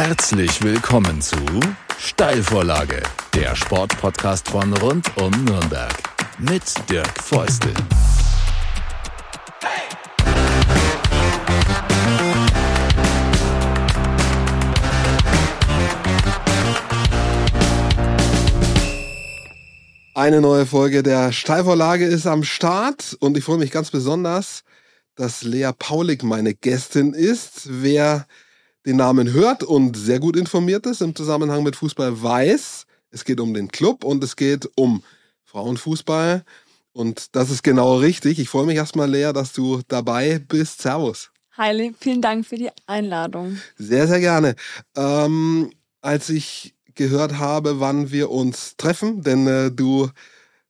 [0.00, 1.34] Herzlich willkommen zu
[1.98, 3.02] Steilvorlage,
[3.34, 5.92] der Sportpodcast von rund um Nürnberg
[6.38, 7.74] mit Dirk Feustel.
[20.14, 24.62] Eine neue Folge der Steilvorlage ist am Start und ich freue mich ganz besonders,
[25.16, 27.82] dass Lea Paulik meine Gästin ist.
[27.82, 28.28] Wer
[28.88, 33.38] den Namen hört und sehr gut informiert ist im Zusammenhang mit Fußball, weiß, es geht
[33.38, 35.02] um den Club und es geht um
[35.44, 36.42] Frauenfußball.
[36.92, 38.38] Und das ist genau richtig.
[38.38, 40.80] Ich freue mich erstmal, Lea, dass du dabei bist.
[40.80, 41.30] Servus.
[41.58, 43.58] Heili, vielen Dank für die Einladung.
[43.76, 44.54] Sehr, sehr gerne.
[44.96, 50.08] Ähm, als ich gehört habe, wann wir uns treffen, denn äh, du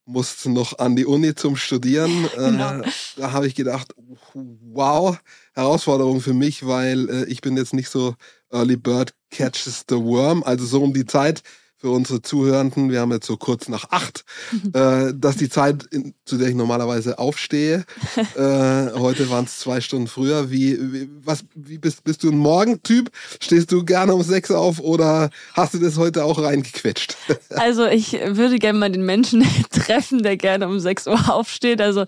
[0.08, 2.28] musst noch an die Uni zum Studieren.
[2.34, 2.80] Genau.
[2.80, 3.94] Äh, da habe ich gedacht,
[4.34, 5.16] wow,
[5.58, 8.14] Herausforderung für mich, weil äh, ich bin jetzt nicht so
[8.52, 11.42] Early Bird catches the worm, also so um die Zeit
[11.80, 14.24] für unsere Zuhörenden, wir haben jetzt so kurz nach acht,
[14.72, 17.84] äh, dass die Zeit, in, zu der ich normalerweise aufstehe,
[18.34, 20.50] äh, heute waren es zwei Stunden früher.
[20.50, 23.12] Wie, wie, was, wie bist, bist du ein Morgentyp?
[23.40, 27.16] Stehst du gerne um sechs auf oder hast du das heute auch reingequetscht?
[27.50, 31.80] also ich würde gerne mal den Menschen treffen, der gerne um sechs Uhr aufsteht.
[31.80, 32.04] Also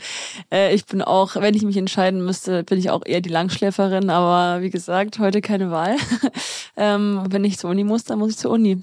[0.53, 4.11] äh, ich bin auch, wenn ich mich entscheiden müsste, bin ich auch eher die Langschläferin,
[4.11, 5.97] aber wie gesagt, heute keine Wahl.
[6.77, 8.83] ähm, wenn ich zur Uni muss, dann muss ich zur Uni.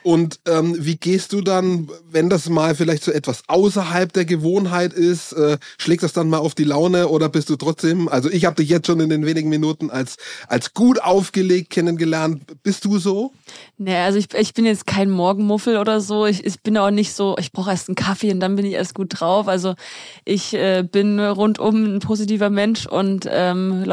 [0.03, 4.93] Und ähm, wie gehst du dann, wenn das mal vielleicht so etwas außerhalb der Gewohnheit
[4.93, 8.45] ist, äh, schlägt das dann mal auf die Laune oder bist du trotzdem, also ich
[8.45, 12.41] habe dich jetzt schon in den wenigen Minuten als, als gut aufgelegt kennengelernt.
[12.63, 13.31] Bist du so?
[13.77, 16.25] Nee, also ich, ich bin jetzt kein Morgenmuffel oder so.
[16.25, 18.73] Ich, ich bin auch nicht so, ich brauche erst einen Kaffee und dann bin ich
[18.73, 19.47] erst gut drauf.
[19.47, 19.75] Also
[20.25, 23.85] ich äh, bin rundum ein positiver Mensch und ähm,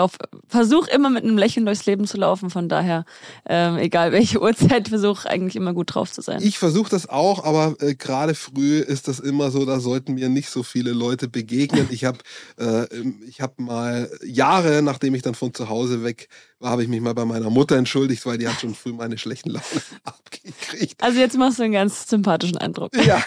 [0.46, 2.48] versuche immer mit einem Lächeln durchs Leben zu laufen.
[2.48, 3.04] Von daher,
[3.46, 6.40] ähm, egal welche Uhrzeit, versuche eigentlich immer gut drauf drauf zu sein.
[6.42, 10.28] Ich versuche das auch, aber äh, gerade früh ist das immer so, da sollten mir
[10.28, 11.88] nicht so viele Leute begegnen.
[11.90, 12.18] Ich habe
[12.58, 12.86] äh,
[13.26, 16.28] ich hab mal Jahre, nachdem ich dann von zu Hause weg
[16.60, 19.18] war, habe ich mich mal bei meiner Mutter entschuldigt, weil die hat schon früh meine
[19.18, 19.64] schlechten Laune
[20.04, 21.02] abgekriegt.
[21.02, 22.94] Also jetzt machst du einen ganz sympathischen Eindruck.
[22.96, 23.22] Ja,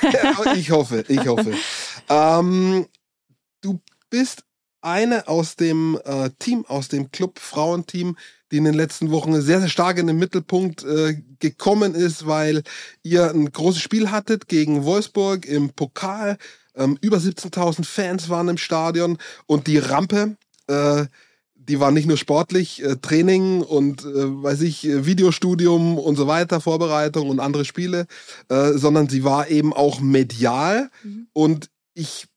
[0.56, 1.54] ich hoffe, ich hoffe.
[2.10, 2.88] Ähm,
[3.62, 4.44] du bist
[4.82, 8.18] eine aus dem äh, Team, aus dem Club Frauenteam,
[8.52, 12.64] die in den letzten Wochen sehr, sehr stark in den Mittelpunkt äh, gekommen ist, weil
[13.04, 16.38] ihr ein großes Spiel hattet gegen Wolfsburg im Pokal.
[16.76, 20.36] Ähm, über 17.000 Fans waren im Stadion und die Rampe,
[20.68, 21.06] äh,
[21.56, 24.08] die war nicht nur sportlich, äh, Training und äh,
[24.44, 28.08] weiß ich, Videostudium und so weiter, Vorbereitung und andere Spiele,
[28.50, 30.90] äh, sondern sie war eben auch medial.
[31.04, 31.28] Mhm.
[31.34, 32.28] Und ich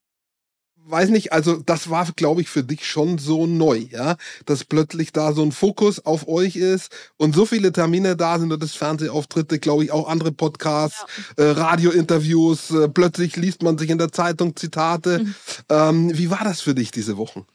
[0.87, 5.13] weiß nicht, also das war, glaube ich, für dich schon so neu, ja, dass plötzlich
[5.13, 8.75] da so ein Fokus auf euch ist und so viele Termine da sind und das
[8.75, 11.05] Fernsehauftritte, glaube ich, auch andere Podcasts,
[11.39, 11.45] ja.
[11.45, 15.21] äh, Radiointerviews, äh, plötzlich liest man sich in der Zeitung Zitate.
[15.21, 15.35] Mhm.
[15.69, 17.47] Ähm, wie war das für dich diese Wochen?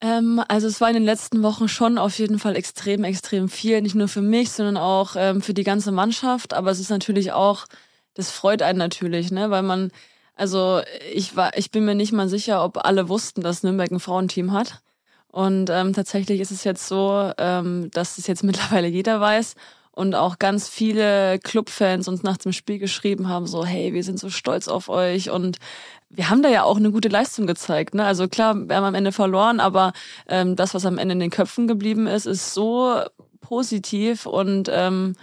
[0.00, 3.80] Ähm, also es war in den letzten Wochen schon auf jeden Fall extrem, extrem viel,
[3.80, 7.32] nicht nur für mich, sondern auch ähm, für die ganze Mannschaft, aber es ist natürlich
[7.32, 7.66] auch,
[8.14, 9.90] das freut einen natürlich, ne, weil man
[10.38, 10.82] also
[11.12, 14.52] ich war, ich bin mir nicht mal sicher, ob alle wussten, dass Nürnberg ein Frauenteam
[14.52, 14.80] hat.
[15.30, 19.54] Und ähm, tatsächlich ist es jetzt so, ähm, dass es jetzt mittlerweile jeder weiß
[19.90, 24.20] und auch ganz viele Clubfans uns nach dem Spiel geschrieben haben, so, hey, wir sind
[24.20, 25.58] so stolz auf euch und
[26.08, 27.94] wir haben da ja auch eine gute Leistung gezeigt.
[27.94, 28.04] Ne?
[28.04, 29.92] Also klar, wir haben am Ende verloren, aber
[30.28, 33.02] ähm, das, was am Ende in den Köpfen geblieben ist, ist so
[33.40, 35.16] positiv und ähm,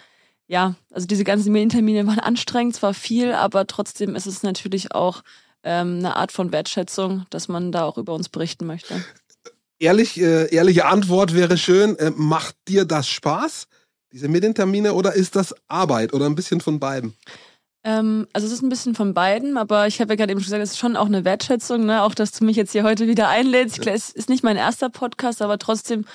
[0.47, 5.23] ja, also diese ganzen Medientermine waren anstrengend, zwar viel, aber trotzdem ist es natürlich auch
[5.63, 9.03] ähm, eine Art von Wertschätzung, dass man da auch über uns berichten möchte.
[9.79, 11.97] Ehrlich, äh, ehrliche Antwort wäre schön.
[11.97, 13.67] Äh, macht dir das Spaß,
[14.13, 17.13] diese Medientermine, oder ist das Arbeit oder ein bisschen von beiden?
[17.83, 20.45] Ähm, also es ist ein bisschen von beiden, aber ich habe ja gerade eben schon
[20.45, 22.03] gesagt, es ist schon auch eine Wertschätzung, ne?
[22.03, 23.85] auch dass du mich jetzt hier heute wieder einlädst.
[23.85, 23.93] Ja.
[23.93, 26.05] Es ist nicht mein erster Podcast, aber trotzdem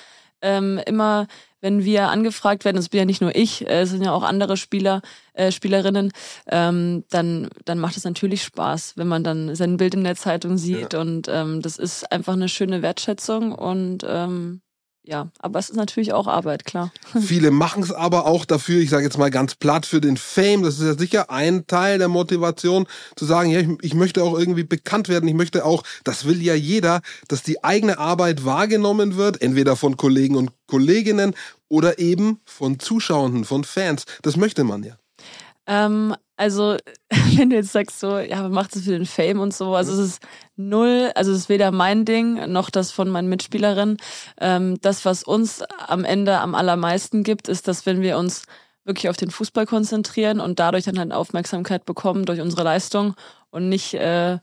[0.41, 1.27] ähm, immer
[1.61, 4.23] wenn wir angefragt werden, das bin ja nicht nur ich, äh, es sind ja auch
[4.23, 5.01] andere Spieler,
[5.33, 6.11] äh, Spielerinnen,
[6.47, 10.57] ähm, dann, dann macht es natürlich Spaß, wenn man dann sein Bild in der Zeitung
[10.57, 10.99] sieht ja.
[10.99, 14.61] und ähm, das ist einfach eine schöne Wertschätzung und ähm,
[15.03, 16.91] ja, aber es ist natürlich auch Arbeit, klar.
[17.19, 20.61] Viele machen es aber auch dafür, ich sage jetzt mal ganz platt, für den Fame.
[20.61, 24.37] Das ist ja sicher ein Teil der Motivation, zu sagen, ja, ich, ich, möchte auch
[24.37, 25.27] irgendwie bekannt werden.
[25.27, 29.97] Ich möchte auch, das will ja jeder, dass die eigene Arbeit wahrgenommen wird, entweder von
[29.97, 31.33] Kollegen und Kolleginnen
[31.67, 34.05] oder eben von Zuschauenden, von Fans.
[34.21, 34.97] Das möchte man ja.
[35.65, 36.75] Ähm, Also,
[37.35, 39.93] wenn du jetzt sagst so, ja, man macht es für den Fame und so, also
[39.93, 40.23] es ist
[40.55, 43.97] null, also es ist weder mein Ding noch das von meinen Mitspielerinnen.
[44.39, 48.45] Ähm, das, was uns am Ende am allermeisten gibt, ist, dass wenn wir uns
[48.85, 53.13] wirklich auf den Fußball konzentrieren und dadurch dann halt Aufmerksamkeit bekommen durch unsere Leistung
[53.51, 54.39] und nicht äh,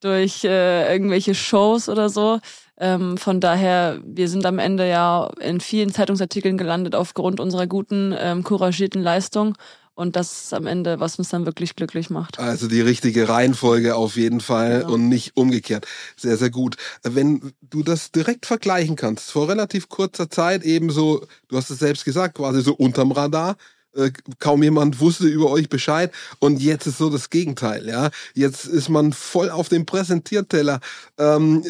[0.00, 2.40] durch äh, irgendwelche Shows oder so.
[2.78, 8.14] Ähm, von daher, wir sind am Ende ja in vielen Zeitungsartikeln gelandet aufgrund unserer guten,
[8.18, 9.54] ähm, couragierten Leistung.
[9.94, 12.38] Und das ist am Ende, was uns dann wirklich glücklich macht.
[12.38, 14.88] Also die richtige Reihenfolge auf jeden Fall ja.
[14.88, 15.86] und nicht umgekehrt.
[16.16, 16.76] Sehr, sehr gut.
[17.02, 22.06] Wenn du das direkt vergleichen kannst, vor relativ kurzer Zeit ebenso, du hast es selbst
[22.06, 23.56] gesagt, quasi so unterm Radar,
[23.94, 28.10] äh, kaum jemand wusste über euch Bescheid und jetzt ist so das Gegenteil, ja.
[28.34, 30.80] Jetzt ist man voll auf dem Präsentierteller.
[31.18, 31.62] Ähm,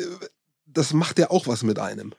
[0.67, 2.15] das macht ja auch was mit einem.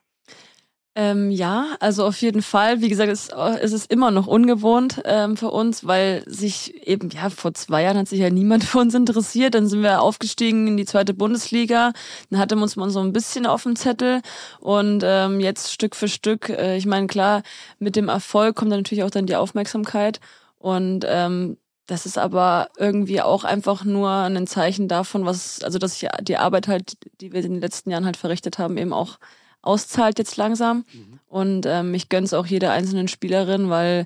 [0.96, 2.82] Ähm, ja, also auf jeden Fall.
[2.82, 7.32] Wie gesagt, es, es ist immer noch ungewohnt ähm, für uns, weil sich eben, ja,
[7.32, 9.56] vor zwei Jahren hat sich ja niemand für uns interessiert.
[9.56, 11.94] Dann sind wir aufgestiegen in die zweite Bundesliga.
[12.30, 14.22] Dann hatte uns mal so ein bisschen auf dem Zettel.
[14.60, 17.42] Und ähm, jetzt Stück für Stück, äh, ich meine, klar,
[17.80, 20.20] mit dem Erfolg kommt dann natürlich auch dann die Aufmerksamkeit.
[20.60, 21.58] Und ähm,
[21.88, 26.38] das ist aber irgendwie auch einfach nur ein Zeichen davon, was, also dass ich die
[26.38, 29.18] Arbeit halt, die wir in den letzten Jahren halt verrichtet haben, eben auch
[29.64, 30.86] auszahlt jetzt langsam.
[30.94, 31.20] Mhm.
[31.28, 34.06] Und ähm, ich gönn's auch jeder einzelnen Spielerin, weil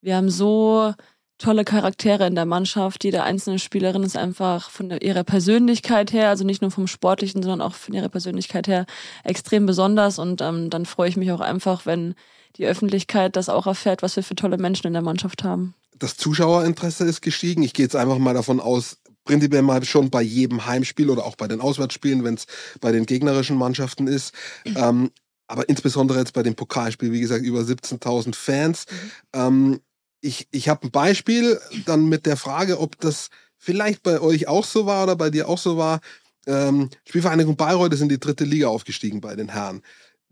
[0.00, 0.94] wir haben so
[1.38, 3.04] tolle Charaktere in der Mannschaft.
[3.04, 7.62] Jede einzelne Spielerin ist einfach von ihrer Persönlichkeit her, also nicht nur vom Sportlichen, sondern
[7.62, 8.86] auch von ihrer Persönlichkeit her
[9.24, 10.18] extrem besonders.
[10.18, 12.14] Und ähm, dann freue ich mich auch einfach, wenn
[12.56, 15.74] die Öffentlichkeit das auch erfährt, was wir für tolle Menschen in der Mannschaft haben.
[15.98, 17.62] Das Zuschauerinteresse ist gestiegen.
[17.62, 21.36] Ich gehe jetzt einfach mal davon aus, prinzipiell mal schon bei jedem Heimspiel oder auch
[21.36, 22.46] bei den Auswärtsspielen, wenn es
[22.80, 24.32] bei den gegnerischen Mannschaften ist.
[24.64, 25.10] Ähm,
[25.46, 28.86] aber insbesondere jetzt bei dem Pokalspiel, wie gesagt, über 17.000 Fans.
[28.90, 29.10] Mhm.
[29.34, 29.80] Ähm,
[30.22, 33.28] ich ich habe ein Beispiel dann mit der Frage, ob das
[33.58, 36.00] vielleicht bei euch auch so war oder bei dir auch so war.
[36.46, 39.82] Ähm, Spielvereinigung Bayreuth ist in die dritte Liga aufgestiegen bei den Herren.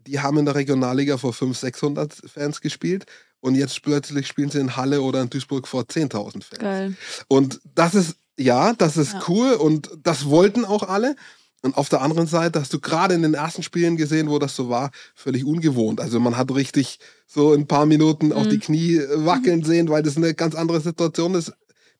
[0.07, 3.05] Die haben in der Regionalliga vor 500, 600 Fans gespielt
[3.41, 6.49] und jetzt plötzlich spielen sie in Halle oder in Duisburg vor 10.000 Fans.
[6.59, 6.97] Geil.
[7.27, 9.23] Und das ist ja, das ist ja.
[9.27, 11.15] cool und das wollten auch alle.
[11.63, 14.55] Und auf der anderen Seite hast du gerade in den ersten Spielen gesehen, wo das
[14.55, 15.99] so war, völlig ungewohnt.
[15.99, 18.49] Also man hat richtig so ein paar Minuten auch mhm.
[18.49, 21.53] die Knie wackeln sehen, weil das eine ganz andere Situation ist,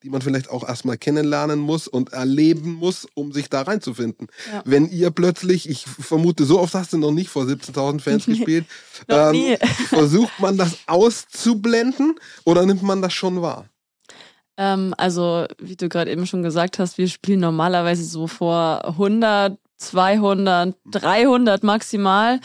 [0.04, 4.28] die man vielleicht auch erstmal kennenlernen muss und erleben muss, um sich da reinzufinden.
[4.52, 4.62] Ja.
[4.64, 8.66] Wenn ihr plötzlich, ich vermute, so oft hast du noch nicht vor 17.000 Fans gespielt,
[9.10, 9.58] ähm,
[9.90, 13.68] versucht man das auszublenden oder nimmt man das schon wahr?
[14.58, 19.58] Ähm, also, wie du gerade eben schon gesagt hast, wir spielen normalerweise so vor 100,
[19.78, 22.40] 200, 300 maximal.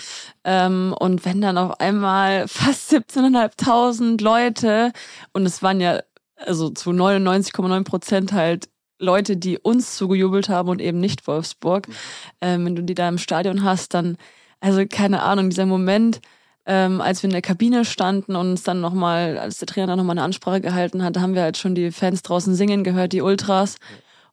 [0.44, 4.92] Ähm, und wenn dann auf einmal fast 17.500 Leute,
[5.32, 6.00] und es waren ja
[6.36, 8.68] also zu 99,9 Prozent halt
[8.98, 11.94] Leute, die uns zugejubelt haben und eben nicht Wolfsburg, mhm.
[12.40, 14.16] ähm, wenn du die da im Stadion hast, dann,
[14.60, 16.20] also keine Ahnung, dieser Moment,
[16.66, 20.14] ähm, als wir in der Kabine standen und uns dann nochmal, als der Trainer nochmal
[20.14, 23.76] eine Ansprache gehalten hat, haben wir halt schon die Fans draußen singen gehört, die Ultras.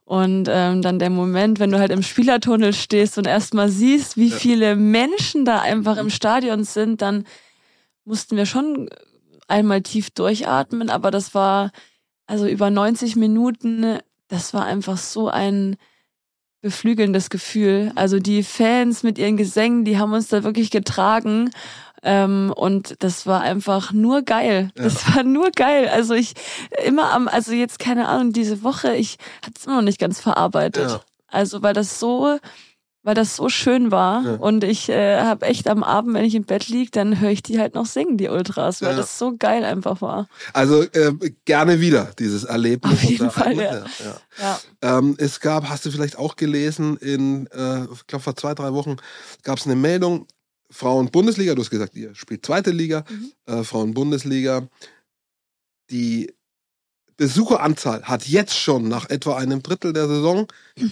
[0.06, 4.30] Und ähm, dann der Moment, wenn du halt im Spielertunnel stehst und erstmal siehst, wie
[4.30, 4.36] ja.
[4.36, 7.26] viele Menschen da einfach im Stadion sind, dann
[8.06, 8.90] mussten wir schon
[9.48, 11.72] einmal tief durchatmen, aber das war
[12.25, 15.78] also über 90 Minuten, das war einfach so ein
[16.62, 17.92] beflügelndes Gefühl.
[17.96, 21.52] Also die Fans mit ihren Gesängen, die haben uns da wirklich getragen.
[22.04, 24.72] Ähm, und das war einfach nur geil.
[24.77, 24.84] Ja.
[24.84, 25.89] Das war nur geil.
[25.89, 26.34] Also ich
[26.86, 30.20] immer am, also jetzt keine Ahnung, diese Woche, ich hatte es immer noch nicht ganz
[30.20, 30.89] verarbeitet.
[30.89, 31.01] Ja.
[31.27, 32.39] Also weil das so,
[33.03, 34.34] weil das so schön war ja.
[34.36, 37.44] und ich äh, habe echt am Abend, wenn ich im Bett lieg, dann höre ich
[37.44, 40.27] die halt noch singen, die Ultras, weil das so geil einfach war.
[40.53, 41.13] Also äh,
[41.46, 42.94] gerne wieder dieses Erlebnis.
[42.94, 43.86] Auf jeden Fall, ja.
[44.39, 44.60] ja.
[44.82, 48.74] Ähm, es gab, hast du vielleicht auch gelesen, in, äh, ich glaube vor zwei, drei
[48.74, 48.98] Wochen
[49.44, 50.27] gab es eine Meldung,
[50.72, 53.32] Frauen-Bundesliga, du hast gesagt, ihr spielt zweite Liga, mhm.
[53.46, 54.68] äh, Frauen-Bundesliga.
[55.90, 56.32] Die
[57.18, 60.48] Besucheranzahl hat jetzt schon nach etwa einem Drittel der Saison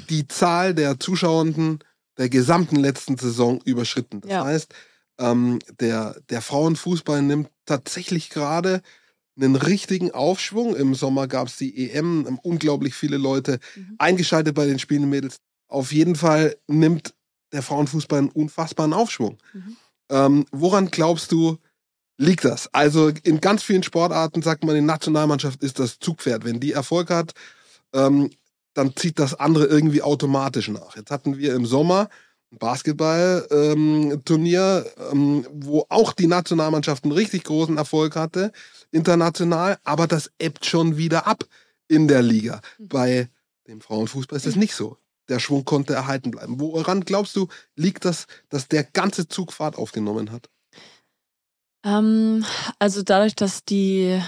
[0.10, 1.80] die Zahl der Zuschauenden
[2.18, 4.22] der gesamten letzten Saison überschritten.
[4.22, 4.44] Das ja.
[4.44, 4.74] heißt,
[5.20, 8.82] ähm, der, der Frauenfußball nimmt tatsächlich gerade
[9.38, 10.76] einen richtigen Aufschwung.
[10.76, 13.96] Im Sommer gab es die EM, unglaublich viele Leute mhm.
[14.00, 15.38] eingeschaltet bei den Spielen Mädels.
[15.68, 17.14] Auf jeden Fall nimmt
[17.52, 19.38] der Frauenfußball einen unfassbaren Aufschwung.
[19.54, 19.78] Mhm.
[20.10, 21.58] Ähm, woran glaubst du,
[22.18, 22.74] liegt das?
[22.74, 26.46] Also in ganz vielen Sportarten sagt man, die Nationalmannschaft ist das Zugpferd.
[26.46, 27.34] Wenn die Erfolg hat,
[27.94, 28.30] ähm,
[28.74, 30.96] dann zieht das andere irgendwie automatisch nach.
[30.96, 32.10] Jetzt hatten wir im Sommer
[32.52, 38.54] ein Basketball-Turnier, ähm, ähm, wo auch die Nationalmannschaft einen richtig großen Erfolg hatte,
[38.92, 41.44] international, aber das ebbt schon wieder ab.
[41.88, 42.62] in der Liga.
[42.78, 42.88] Mhm.
[42.88, 43.30] Bei
[43.68, 44.98] dem Frauenfußball ist das nicht so.
[45.30, 46.60] Der Schwung konnte erhalten bleiben.
[46.60, 50.50] Woran glaubst du, liegt das, dass der ganze Zug Fahrt aufgenommen hat?
[51.84, 52.46] Ähm,
[52.80, 54.22] also dadurch, dass die,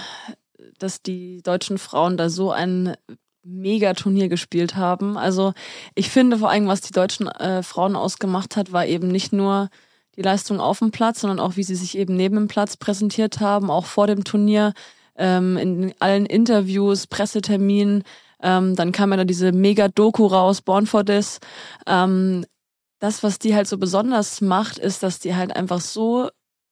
[0.78, 2.96] dass die deutschen Frauen da so ein
[3.42, 5.16] Mega-Turnier gespielt haben.
[5.16, 5.54] Also
[5.94, 9.70] ich finde vor allem, was die deutschen äh, Frauen ausgemacht hat, war eben nicht nur
[10.16, 13.40] die Leistung auf dem Platz, sondern auch, wie sie sich eben neben dem Platz präsentiert
[13.40, 14.74] haben, auch vor dem Turnier,
[15.16, 18.04] ähm, in allen Interviews, Presseterminen.
[18.42, 21.40] Ähm, dann kam ja da diese Mega-Doku raus, Born for This.
[21.86, 22.44] Ähm,
[22.98, 26.28] das, was die halt so besonders macht, ist, dass die halt einfach so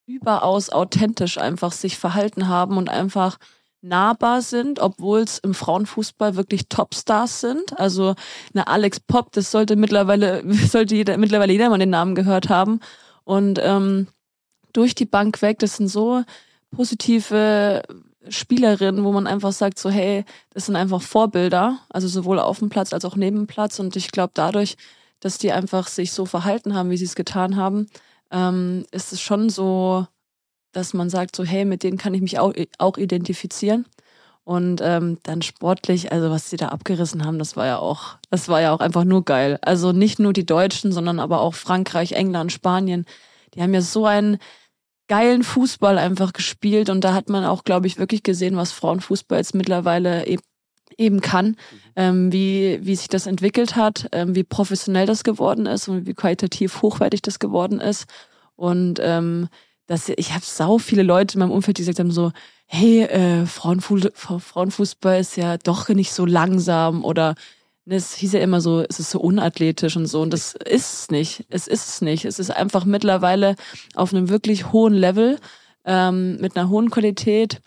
[0.07, 3.39] überaus authentisch einfach sich verhalten haben und einfach
[3.81, 7.79] nahbar sind, obwohl es im Frauenfußball wirklich Topstars sind.
[7.79, 8.15] Also
[8.53, 12.81] eine Alex Pop, das sollte mittlerweile, sollte jeder, mittlerweile jeder mal den Namen gehört haben.
[13.25, 14.09] Und ähm,
[14.73, 16.23] durch die Bank weg, das sind so
[16.71, 17.83] positive
[18.31, 22.69] Spielerinnen, wo man einfach sagt, so hey, das sind einfach Vorbilder, also sowohl auf dem
[22.69, 23.79] Platz als auch neben dem Platz.
[23.79, 24.77] Und ich glaube, dadurch,
[25.21, 27.87] dass die einfach sich so verhalten haben, wie sie es getan haben,
[28.31, 30.07] ähm, ist es schon so
[30.73, 33.87] dass man sagt, so, hey, mit denen kann ich mich auch, auch identifizieren.
[34.45, 38.49] Und ähm, dann sportlich, also was sie da abgerissen haben, das war ja auch, das
[38.49, 39.59] war ja auch einfach nur geil.
[39.61, 43.05] Also nicht nur die Deutschen, sondern aber auch Frankreich, England, Spanien.
[43.53, 44.39] Die haben ja so einen
[45.09, 49.38] geilen Fußball einfach gespielt und da hat man auch, glaube ich, wirklich gesehen, was Frauenfußball
[49.38, 50.43] jetzt mittlerweile eben
[50.97, 51.55] eben kann, mhm.
[51.97, 56.15] ähm, wie, wie sich das entwickelt hat, ähm, wie professionell das geworden ist und wie
[56.15, 58.07] qualitativ hochwertig das geworden ist.
[58.57, 59.49] Und ähm,
[59.87, 62.33] dass ich habe sau viele Leute in meinem Umfeld, die gesagt haben so,
[62.67, 67.35] hey, äh, Frauenfu Frauenfußball ist ja doch nicht so langsam oder
[67.90, 71.11] es hieß ja immer so, es ist so unathletisch und so und das ist es
[71.11, 71.47] nicht.
[71.49, 72.25] Es ist es nicht.
[72.25, 73.57] Es ist einfach mittlerweile
[73.95, 75.38] auf einem wirklich hohen Level
[75.85, 77.61] ähm, mit einer hohen Qualität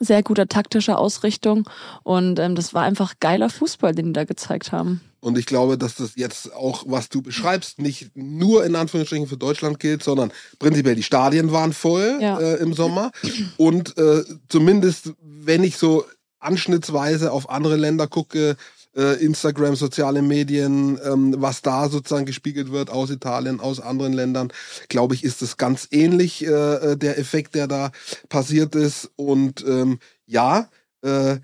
[0.00, 1.68] sehr guter taktischer Ausrichtung
[2.02, 5.00] und ähm, das war einfach geiler Fußball, den die da gezeigt haben.
[5.20, 9.38] Und ich glaube, dass das jetzt auch, was du beschreibst, nicht nur in Anführungsstrichen für
[9.38, 12.38] Deutschland gilt, sondern prinzipiell die Stadien waren voll ja.
[12.38, 13.10] äh, im Sommer.
[13.56, 16.04] Und äh, zumindest, wenn ich so
[16.40, 18.56] anschnittsweise auf andere Länder gucke,
[19.02, 24.52] Instagram, soziale Medien, ähm, was da sozusagen gespiegelt wird aus Italien, aus anderen Ländern,
[24.88, 27.90] glaube ich, ist das ganz ähnlich, äh, äh, der Effekt, der da
[28.28, 29.10] passiert ist.
[29.16, 30.68] Und ähm, ja,
[31.02, 31.38] äh,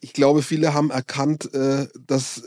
[0.00, 2.42] ich glaube, viele haben erkannt, äh, dass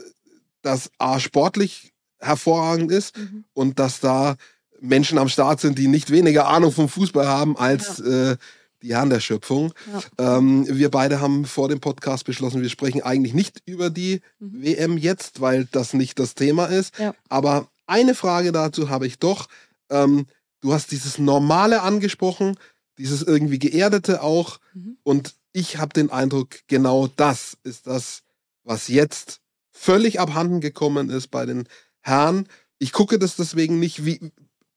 [0.62, 3.44] das A sportlich hervorragend ist mhm.
[3.54, 4.36] und dass da
[4.80, 8.32] Menschen am Start sind, die nicht weniger Ahnung vom Fußball haben als ja.
[8.32, 8.36] äh,
[8.82, 9.72] die Herren der Schöpfung.
[10.18, 10.36] Ja.
[10.38, 14.62] Ähm, wir beide haben vor dem Podcast beschlossen, wir sprechen eigentlich nicht über die mhm.
[14.62, 16.98] WM jetzt, weil das nicht das Thema ist.
[16.98, 17.14] Ja.
[17.28, 19.48] Aber eine Frage dazu habe ich doch.
[19.90, 20.26] Ähm,
[20.60, 22.56] du hast dieses Normale angesprochen,
[22.98, 24.60] dieses irgendwie Geerdete auch.
[24.74, 24.98] Mhm.
[25.02, 28.22] Und ich habe den Eindruck, genau das ist das,
[28.62, 29.40] was jetzt
[29.72, 31.66] völlig abhanden gekommen ist bei den
[32.00, 32.46] Herren.
[32.78, 34.04] Ich gucke das deswegen nicht.
[34.04, 34.32] Wie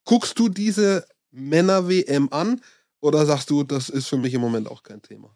[0.05, 2.62] guckst du diese Männer-WM an?
[3.03, 5.36] Oder sagst du, das ist für mich im Moment auch kein Thema?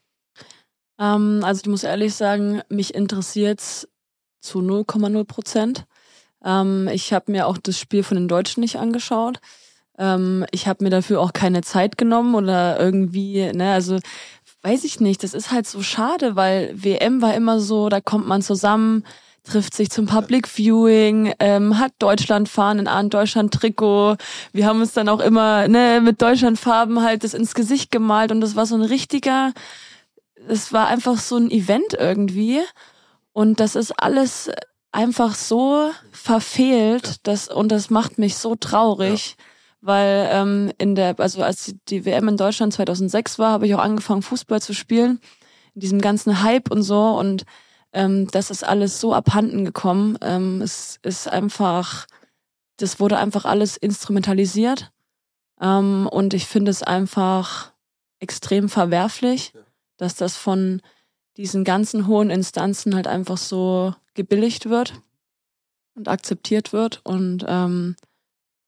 [0.98, 3.90] Ähm, also ich muss ehrlich sagen, mich interessiert es
[4.40, 5.86] zu 0,0 Prozent.
[6.46, 9.42] Ähm, ich habe mir auch das Spiel von den Deutschen nicht angeschaut.
[9.98, 14.00] Ähm, ich habe mir dafür auch keine Zeit genommen oder irgendwie, ne, also
[14.62, 18.28] weiß ich nicht, das ist halt so schade, weil WM war immer so, da kommt
[18.28, 19.04] man zusammen,
[19.48, 24.18] trifft sich zum Public Viewing, ähm, hat Deutschland fahren in einem Deutschland Trikot.
[24.54, 28.32] Wir haben uns dann auch immer ne, mit Deutschland Farben halt das ins Gesicht gemalt
[28.32, 29.54] und das war so ein richtiger,
[30.48, 32.62] es war einfach so ein Event irgendwie
[33.34, 34.52] und das ist alles
[34.92, 39.36] einfach so verfehlt, das und das macht mich so traurig.
[39.38, 39.44] Ja.
[39.80, 43.80] Weil ähm, in der, also als die WM in Deutschland 2006 war, habe ich auch
[43.80, 45.22] angefangen Fußball zu spielen,
[45.76, 47.46] in diesem ganzen Hype und so und
[47.94, 50.18] ähm, das ist alles so abhanden gekommen.
[50.22, 52.06] Ähm, es ist einfach,
[52.78, 54.92] das wurde einfach alles instrumentalisiert.
[55.60, 57.72] Ähm, und ich finde es einfach
[58.20, 59.54] extrem verwerflich,
[59.98, 60.82] dass das von
[61.38, 64.94] diesen ganzen hohen Instanzen halt einfach so gebilligt wird
[65.96, 67.02] und akzeptiert wird.
[67.04, 67.96] Und ähm,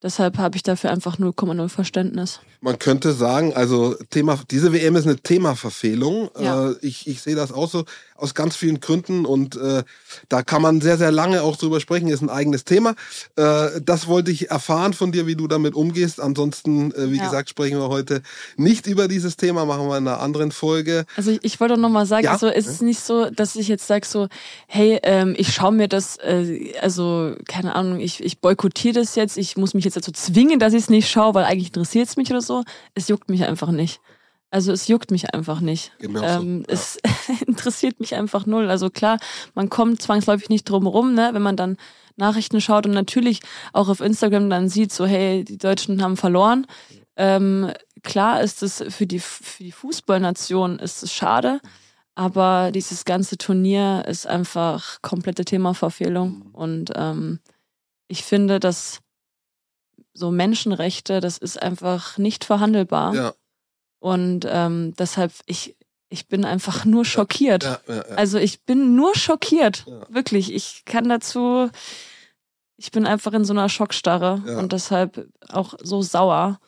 [0.01, 2.39] Deshalb habe ich dafür einfach 0,0 Verständnis.
[2.61, 6.29] Man könnte sagen, also Thema, diese WM ist eine Themaverfehlung.
[6.39, 6.69] Ja.
[6.69, 7.83] Äh, ich, ich sehe das auch so
[8.21, 9.83] aus ganz vielen Gründen und äh,
[10.27, 12.95] da kann man sehr, sehr lange auch drüber sprechen, ist ein eigenes Thema.
[13.35, 16.19] Äh, das wollte ich erfahren von dir, wie du damit umgehst.
[16.19, 17.25] Ansonsten, äh, wie ja.
[17.25, 18.21] gesagt, sprechen wir heute
[18.57, 21.05] nicht über dieses Thema, machen wir in einer anderen Folge.
[21.15, 22.31] Also ich, wollte noch mal sagen, ja?
[22.31, 24.27] also ist es nicht so, dass ich jetzt sage so,
[24.67, 29.37] hey, ähm, ich schaue mir das, äh, also keine Ahnung, ich, ich boykottiere das jetzt,
[29.37, 32.17] ich muss mich jetzt dazu zwingen, dass ich es nicht schaue, weil eigentlich interessiert es
[32.17, 32.63] mich oder so.
[32.95, 34.01] Es juckt mich einfach nicht.
[34.51, 35.91] Also es juckt mich einfach nicht.
[35.99, 36.73] Geht Ähm, so.
[36.73, 36.97] Es
[37.47, 38.69] interessiert mich einfach null.
[38.69, 39.17] Also klar,
[39.53, 41.77] man kommt zwangsläufig nicht drum rum, ne, wenn man dann
[42.15, 43.41] Nachrichten schaut und natürlich
[43.73, 46.65] auch auf Instagram dann sieht, so hey, die Deutschen haben verloren.
[47.15, 47.71] Ähm,
[48.03, 51.61] klar ist es für die, für die Fußballnation ist es schade,
[52.15, 56.49] aber dieses ganze Turnier ist einfach komplette Themaverfehlung.
[56.53, 57.39] Und ähm,
[58.07, 58.99] ich finde, dass
[60.13, 63.13] so Menschenrechte, das ist einfach nicht verhandelbar.
[63.13, 63.33] Ja,
[63.99, 65.75] Und ähm, deshalb, ich,
[66.09, 67.63] ich bin einfach nur schockiert.
[67.63, 68.01] ja, ja, ja.
[68.15, 69.85] Also ich bin nur schockiert.
[70.09, 70.53] Wirklich.
[70.53, 71.69] Ich kann dazu,
[72.77, 76.59] ich bin einfach in so einer Schockstarre und deshalb auch so sauer.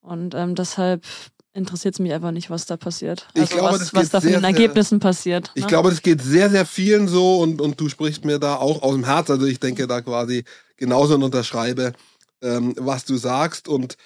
[0.00, 1.04] Und ähm, deshalb
[1.52, 3.26] interessiert es mich einfach nicht, was da passiert.
[3.34, 5.50] Ich Also glaube, was, das was da von sehr, den sehr- Ergebnissen passiert.
[5.56, 5.68] Ich ne?
[5.68, 8.94] glaube, das geht sehr, sehr vielen so und, und du sprichst mir da auch aus
[8.94, 9.28] dem Herz.
[9.28, 10.44] Also ich denke da quasi
[10.76, 11.92] genauso und unterschreibe,
[12.40, 13.66] ähm, was du sagst.
[13.68, 13.96] Und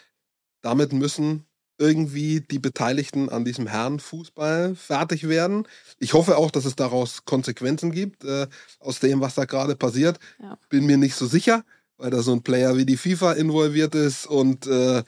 [0.62, 1.44] damit müssen
[1.78, 5.66] irgendwie die Beteiligten an diesem Herrenfußball fertig werden.
[5.98, 8.46] Ich hoffe auch, dass es daraus Konsequenzen gibt, äh,
[8.78, 10.18] aus dem, was da gerade passiert.
[10.40, 10.56] Ja.
[10.68, 11.64] Bin mir nicht so sicher,
[11.96, 15.02] weil da so ein Player wie die FIFA involviert ist und äh,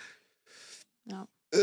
[1.04, 1.26] Ja.
[1.52, 1.58] äh,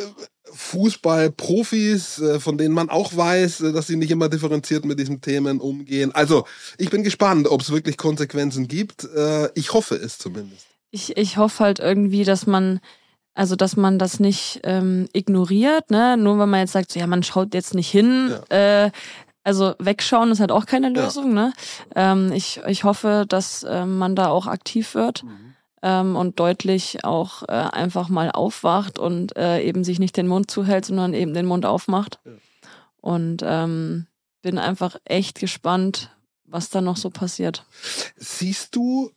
[0.93, 5.21] Fußballprofis, äh, von denen man auch weiß, äh, dass sie nicht immer differenziert mit diesen
[5.21, 6.11] Themen umgehen.
[6.13, 6.45] Also,
[6.77, 9.03] ich bin gespannt, ob es wirklich Konsequenzen gibt.
[9.05, 10.67] Äh, ich hoffe es zumindest.
[10.91, 12.79] ich, ich hoffe halt irgendwie, dass man,
[13.35, 16.17] also dass man das nicht ähm, ignoriert, ne?
[16.17, 18.91] Nur wenn man jetzt sagt, so, ja, man schaut jetzt nicht hin, äh,
[19.43, 21.03] also wegschauen ist halt auch keine Ja.
[21.03, 21.53] Lösung, ne?
[21.95, 25.25] Ähm, ich, ich hoffe, dass ähm, man da auch aktiv wird
[25.81, 30.49] ähm, und deutlich auch äh, einfach mal aufwacht und äh, eben sich nicht den Mund
[30.49, 32.19] zuhält, sondern eben den Mund aufmacht.
[32.23, 32.31] Ja.
[33.01, 34.07] Und ähm,
[34.41, 36.09] bin einfach echt gespannt,
[36.45, 37.65] was da noch so passiert.
[38.15, 39.11] Siehst du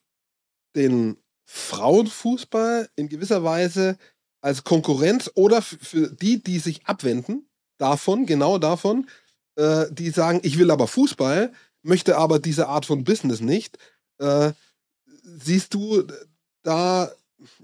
[0.75, 1.17] den
[1.47, 3.97] Frauenfußball in gewisser Weise
[4.41, 7.49] als Konkurrenz oder für die, die sich abwenden
[7.79, 9.09] davon, genau davon,
[9.57, 13.79] äh, die sagen, ich will aber Fußball, möchte aber diese Art von Business nicht.
[14.19, 14.53] Äh,
[15.23, 16.05] siehst du
[16.63, 17.11] da,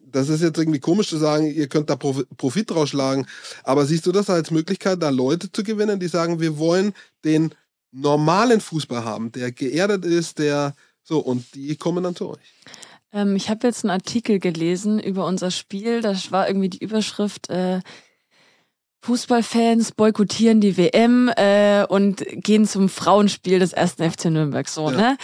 [0.07, 3.27] das ist jetzt irgendwie komisch zu sagen, ihr könnt da Profi- Profit draus schlagen,
[3.65, 6.95] aber siehst du das als Möglichkeit, da Leute zu gewinnen, die sagen, wir wollen
[7.25, 7.55] den
[7.91, 12.55] normalen Fußball haben, der geerdet ist, der so, und die kommen dann zu euch.
[13.13, 16.01] Ähm, ich habe jetzt einen Artikel gelesen über unser Spiel.
[16.01, 17.81] Da war irgendwie die Überschrift äh,
[19.05, 24.69] Fußballfans boykottieren die WM äh, und gehen zum Frauenspiel des ersten FC Nürnberg.
[24.69, 24.97] So, Ja.
[24.97, 25.17] ne?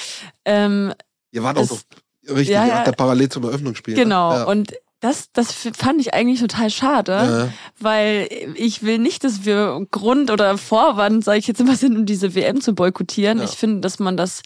[0.45, 0.93] Ähm,
[1.31, 1.87] Ihr wart auch Das-
[2.27, 2.93] noch richtig, Ja, ja.
[2.93, 3.95] parallel zum Eröffnungsspiel.
[3.95, 4.03] ne?
[4.03, 4.33] genau.
[4.33, 4.45] Ja.
[4.45, 7.49] Und das, das fand ich eigentlich total schade, Ja.
[7.79, 12.05] weil ich will nicht, dass wir Grund oder Vorwand, sage ich jetzt immer, sind, um
[12.05, 13.41] diese WM zu boykottieren.
[13.41, 14.43] Ich finde, dass man das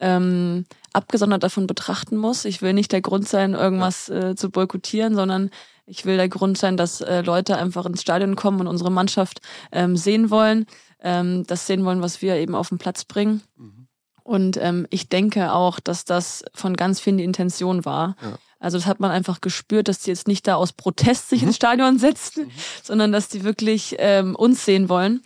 [0.00, 2.44] ähm, abgesondert davon betrachten muss.
[2.44, 5.50] Ich will nicht der Grund sein, irgendwas äh, zu boykottieren, sondern
[5.86, 9.40] ich will der Grund sein, dass äh, Leute einfach ins Stadion kommen und unsere Mannschaft
[9.72, 10.66] ähm, sehen wollen,
[11.02, 13.42] ähm, das sehen wollen, was wir eben auf den Platz bringen.
[13.56, 13.88] Mhm.
[14.22, 18.14] Und ähm, ich denke auch, dass das von ganz vielen die Intention war.
[18.22, 18.38] Ja.
[18.60, 21.48] Also das hat man einfach gespürt, dass die jetzt nicht da aus Protest sich Mhm.
[21.48, 22.50] ins Stadion setzen,
[22.84, 25.22] sondern dass die wirklich ähm, uns sehen wollen.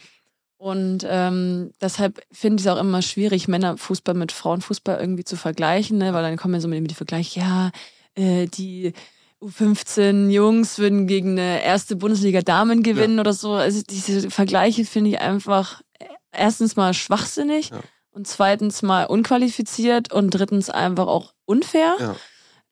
[0.59, 5.99] Und ähm, deshalb finde ich es auch immer schwierig, Männerfußball mit Frauenfußball irgendwie zu vergleichen,
[5.99, 6.15] ne?
[6.15, 7.71] weil dann kommen ja so mit die Vergleiche, ja,
[8.15, 8.95] äh, die
[9.43, 13.53] U15 Jungs würden gegen eine erste Bundesliga Damen gewinnen oder so.
[13.53, 17.81] Also diese Vergleiche finde ich einfach äh, erstens mal schwachsinnig Ja.
[18.11, 21.97] und zweitens mal unqualifiziert und drittens einfach auch unfair.
[22.01, 22.17] Ja.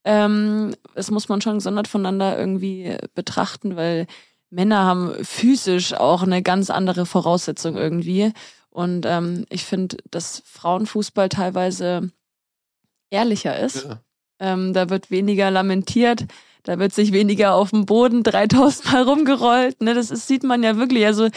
[0.05, 4.07] Ähm, das muss man schon gesondert voneinander irgendwie betrachten, weil
[4.55, 8.33] Männer haben physisch auch eine ganz andere Voraussetzung irgendwie.
[8.71, 12.11] Und ähm, ich finde, dass Frauenfußball teilweise
[13.11, 13.85] ehrlicher ist.
[13.85, 14.01] Ja.
[14.41, 16.27] Ähm, da wird weniger lamentiert,
[16.65, 19.81] da wird sich weniger auf dem Boden 3000 Mal rumgerollt.
[19.83, 19.95] Ne?
[19.95, 21.05] Das ist, sieht man ja wirklich.
[21.05, 21.29] Also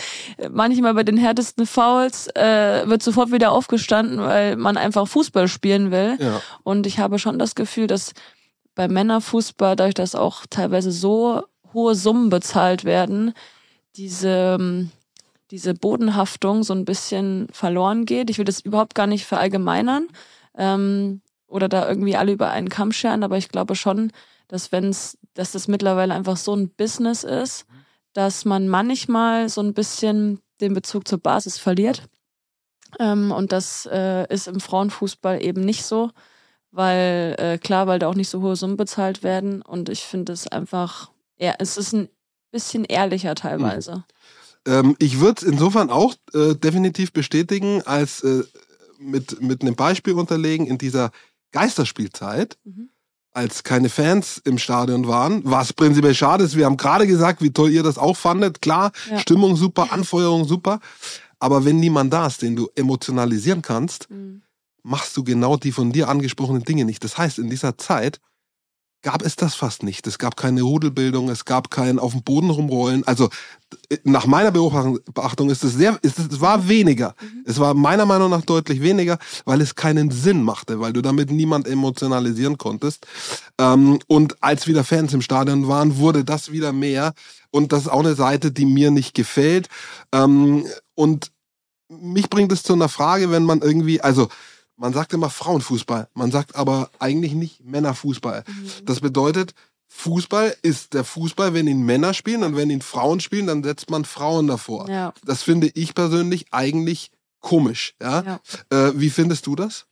[0.49, 5.91] manchmal bei den härtesten Fouls äh, wird sofort wieder aufgestanden, weil man einfach Fußball spielen
[5.91, 6.17] will.
[6.19, 6.41] Ja.
[6.63, 8.13] Und ich habe schon das Gefühl, dass
[8.73, 13.33] bei Männerfußball, dadurch, dass auch teilweise so hohe Summen bezahlt werden,
[13.95, 14.91] diese, ähm,
[15.51, 18.29] diese Bodenhaftung so ein bisschen verloren geht.
[18.29, 20.07] Ich will das überhaupt gar nicht verallgemeinern
[20.57, 24.11] ähm, oder da irgendwie alle über einen Kamm scheren, aber ich glaube schon,
[24.47, 27.65] dass wenn's, dass das mittlerweile einfach so ein Business ist,
[28.13, 32.03] dass man manchmal so ein bisschen den Bezug zur Basis verliert.
[32.99, 36.11] Ähm, und das äh, ist im Frauenfußball eben nicht so,
[36.71, 39.61] weil äh, klar, weil da auch nicht so hohe Summen bezahlt werden.
[39.61, 42.09] Und ich finde es einfach, ja, es ist ein
[42.51, 44.03] bisschen ehrlicher teilweise.
[44.65, 48.43] Ähm, ich würde es insofern auch äh, definitiv bestätigen, als äh,
[48.99, 51.11] mit, mit einem Beispiel unterlegen in dieser
[51.51, 52.57] Geisterspielzeit.
[52.63, 52.89] Mhm.
[53.31, 56.55] als keine Fans im Stadion waren, was prinzipiell schade ist.
[56.55, 58.63] Wir haben gerade gesagt, wie toll ihr das auch fandet.
[58.63, 59.19] Klar, ja.
[59.19, 60.79] Stimmung super, Anfeuerung super.
[61.37, 64.41] Aber wenn niemand da ist, den du emotionalisieren kannst, mhm.
[64.81, 67.03] machst du genau die von dir angesprochenen Dinge nicht.
[67.03, 68.19] Das heißt, in dieser Zeit
[69.07, 70.05] gab es das fast nicht.
[70.05, 73.07] Es gab keine Rudelbildung, es gab kein auf dem Boden rumrollen.
[73.07, 73.29] Also
[74.03, 77.15] nach meiner Beobachtung ist es sehr, ist es, war weniger.
[77.21, 77.45] Mhm.
[77.45, 81.31] Es war meiner Meinung nach deutlich weniger, weil es keinen Sinn machte, weil du damit
[81.31, 83.07] niemand emotionalisieren konntest.
[83.57, 87.13] Ähm, und als wieder Fans im Stadion waren, wurde das wieder mehr.
[87.49, 89.69] Und das ist auch eine Seite, die mir nicht gefällt.
[90.11, 90.65] Ähm,
[90.95, 91.31] und
[91.87, 94.27] mich bringt es zu einer Frage, wenn man irgendwie, also
[94.77, 98.43] man sagt immer Frauenfußball, man sagt aber eigentlich nicht Männerfußball.
[98.47, 98.85] Mhm.
[98.85, 99.53] Das bedeutet,
[99.89, 103.89] Fußball ist der Fußball, wenn ihn Männer spielen und wenn ihn Frauen spielen, dann setzt
[103.89, 104.89] man Frauen davor.
[104.89, 105.13] Ja.
[105.25, 107.95] Das finde ich persönlich eigentlich komisch.
[108.01, 108.23] Ja?
[108.23, 108.87] ja.
[108.87, 109.87] Äh, wie findest du das?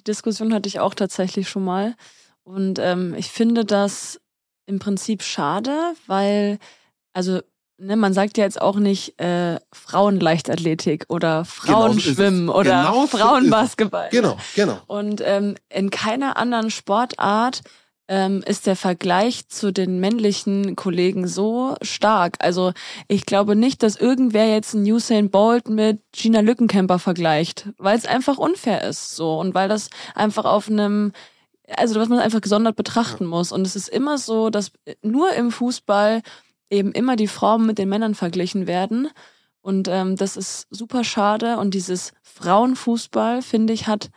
[0.00, 1.96] Die Diskussion hatte ich auch tatsächlich schon mal.
[2.44, 4.20] Und ähm, ich finde das
[4.66, 6.58] im Prinzip schade, weil,
[7.12, 7.40] also
[7.82, 14.08] ne, man sagt ja jetzt auch nicht äh, Frauenleichtathletik oder Frauenschwimmen genau oder genau Frauenbasketball.
[14.10, 14.78] Genau, genau.
[14.86, 17.62] Und ähm, in keiner anderen Sportart
[18.08, 22.36] ähm, ist der Vergleich zu den männlichen Kollegen so stark.
[22.40, 22.72] Also
[23.08, 28.06] ich glaube nicht, dass irgendwer jetzt einen Usain Bolt mit Gina Lückenkämper vergleicht, weil es
[28.06, 31.12] einfach unfair ist so und weil das einfach auf einem
[31.76, 33.50] also was man einfach gesondert betrachten muss.
[33.50, 36.20] Und es ist immer so, dass nur im Fußball
[36.72, 39.08] eben immer die Frauen mit den Männern verglichen werden.
[39.60, 41.58] Und ähm, das ist super schade.
[41.58, 44.10] Und dieses Frauenfußball, finde ich, hat,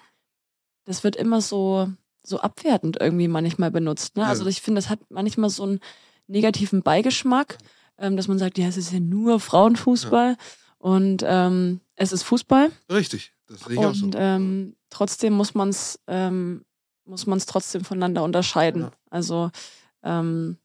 [0.85, 1.89] das wird immer so,
[2.23, 4.17] so abwertend irgendwie manchmal benutzt.
[4.17, 4.25] Ne?
[4.25, 5.79] Also ich finde, das hat manchmal so einen
[6.27, 7.57] negativen Beigeschmack,
[7.99, 10.31] ähm, dass man sagt, ja, es ist ja nur Frauenfußball.
[10.31, 10.37] Ja.
[10.79, 12.71] Und ähm, es ist Fußball.
[12.91, 14.11] Richtig, das sehe ich und, auch so.
[14.15, 16.65] Ähm, trotzdem muss man es ähm,
[17.05, 18.83] muss man es trotzdem voneinander unterscheiden.
[18.83, 18.91] Ja.
[19.09, 19.51] Also
[20.03, 20.57] ähm,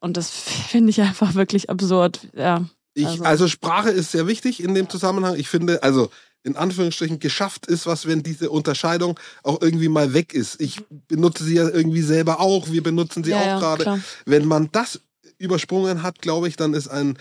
[0.00, 2.28] und das finde ich einfach wirklich absurd.
[2.34, 2.64] Ja.
[2.94, 3.24] Ich, also.
[3.24, 5.36] also Sprache ist sehr wichtig in dem Zusammenhang.
[5.36, 6.10] Ich finde, also
[6.42, 10.60] in Anführungsstrichen geschafft ist, was, wenn diese Unterscheidung auch irgendwie mal weg ist.
[10.60, 14.02] Ich benutze sie ja irgendwie selber auch, wir benutzen sie ja, auch ja, gerade.
[14.24, 15.00] Wenn man das
[15.38, 17.18] übersprungen hat, glaube ich, dann ist ein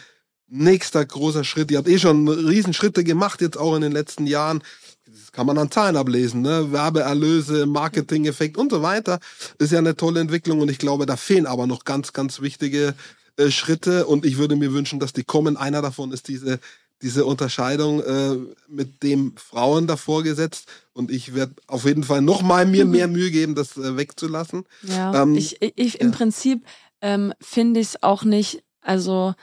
[0.49, 1.71] nächster großer Schritt.
[1.71, 4.63] Ihr habt eh schon Riesenschritte gemacht, jetzt auch in den letzten Jahren.
[5.05, 6.71] Das kann man an Zahlen ablesen, ne?
[6.71, 9.19] Werbeerlöse, Marketing-Effekt und so weiter.
[9.57, 12.93] Ist ja eine tolle Entwicklung und ich glaube, da fehlen aber noch ganz, ganz wichtige
[13.37, 15.57] äh, Schritte und ich würde mir wünschen, dass die kommen.
[15.57, 16.59] Einer davon ist diese
[17.01, 22.41] diese Unterscheidung äh, mit dem Frauen davor gesetzt und ich werde auf jeden Fall noch
[22.41, 24.65] mal mir mehr Mühe geben, das äh, wegzulassen.
[24.83, 25.99] Ja, ähm, ich, ich ja.
[26.01, 26.65] im Prinzip
[27.01, 29.33] ähm, finde ich es auch nicht, also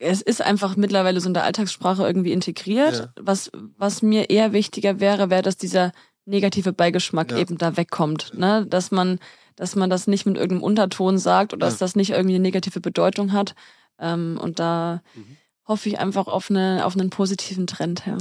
[0.00, 2.96] es ist einfach mittlerweile so in der Alltagssprache irgendwie integriert.
[2.96, 3.12] Ja.
[3.20, 5.92] Was, was mir eher wichtiger wäre, wäre, dass dieser
[6.24, 7.38] negative Beigeschmack ja.
[7.38, 8.32] eben da wegkommt.
[8.34, 8.66] Ne?
[8.66, 9.18] Dass man,
[9.56, 11.70] dass man das nicht mit irgendeinem Unterton sagt oder ja.
[11.70, 13.54] dass das nicht irgendwie eine negative Bedeutung hat.
[13.98, 15.36] Ähm, und da mhm.
[15.68, 18.16] hoffe ich einfach auf, eine, auf einen positiven Trend her.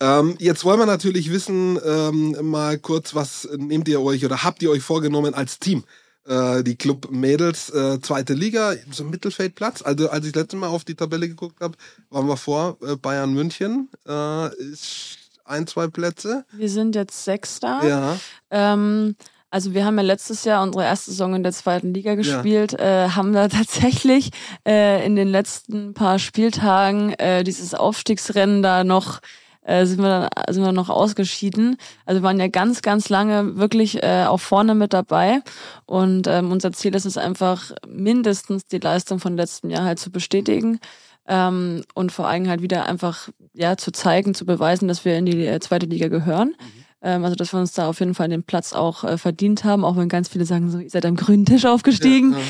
[0.00, 4.62] Ähm, jetzt wollen wir natürlich wissen, ähm, mal kurz, was nehmt ihr euch oder habt
[4.62, 5.84] ihr euch vorgenommen als Team
[6.26, 9.82] äh, die Club Mädels, äh, zweite Liga, so Mittelfeldplatz.
[9.82, 11.76] Also als ich das letzte Mal auf die Tabelle geguckt habe,
[12.10, 13.88] waren wir vor äh, Bayern München.
[14.06, 16.44] Äh, ist ein, zwei Plätze.
[16.52, 17.80] Wir sind jetzt Sechster.
[17.84, 18.18] Ja.
[18.50, 19.16] Ähm,
[19.50, 23.06] also wir haben ja letztes Jahr unsere erste Saison in der zweiten Liga gespielt, ja.
[23.06, 24.30] äh, haben da tatsächlich
[24.66, 29.20] äh, in den letzten paar Spieltagen äh, dieses Aufstiegsrennen da noch
[29.62, 31.76] äh, sind wir dann sind wir noch ausgeschieden.
[32.04, 35.40] Also wir waren ja ganz, ganz lange wirklich äh, auch vorne mit dabei.
[35.86, 40.10] Und ähm, unser Ziel ist es einfach, mindestens die Leistung von letztem Jahr halt zu
[40.10, 40.80] bestätigen.
[41.28, 45.26] Ähm, und vor allem halt wieder einfach ja zu zeigen, zu beweisen, dass wir in
[45.26, 46.48] die äh, zweite Liga gehören.
[46.48, 46.81] Mhm.
[47.02, 49.84] Ähm, also, dass wir uns da auf jeden Fall den Platz auch äh, verdient haben,
[49.84, 52.32] auch wenn ganz viele sagen, so, ihr seid am grünen Tisch aufgestiegen.
[52.32, 52.44] Ja, ja.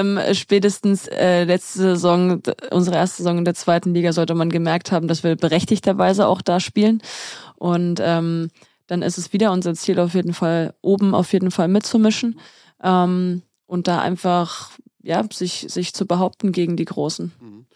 [0.00, 4.92] Ähm, spätestens äh, letzte Saison, unsere erste Saison in der zweiten Liga, sollte man gemerkt
[4.92, 7.02] haben, dass wir berechtigterweise auch da spielen.
[7.56, 8.50] Und ähm,
[8.86, 12.40] dann ist es wieder unser Ziel, auf jeden Fall oben auf jeden Fall mitzumischen.
[12.82, 14.70] Ähm, und da einfach
[15.02, 17.32] ja, sich, sich zu behaupten gegen die Großen.
[17.40, 17.66] Mhm.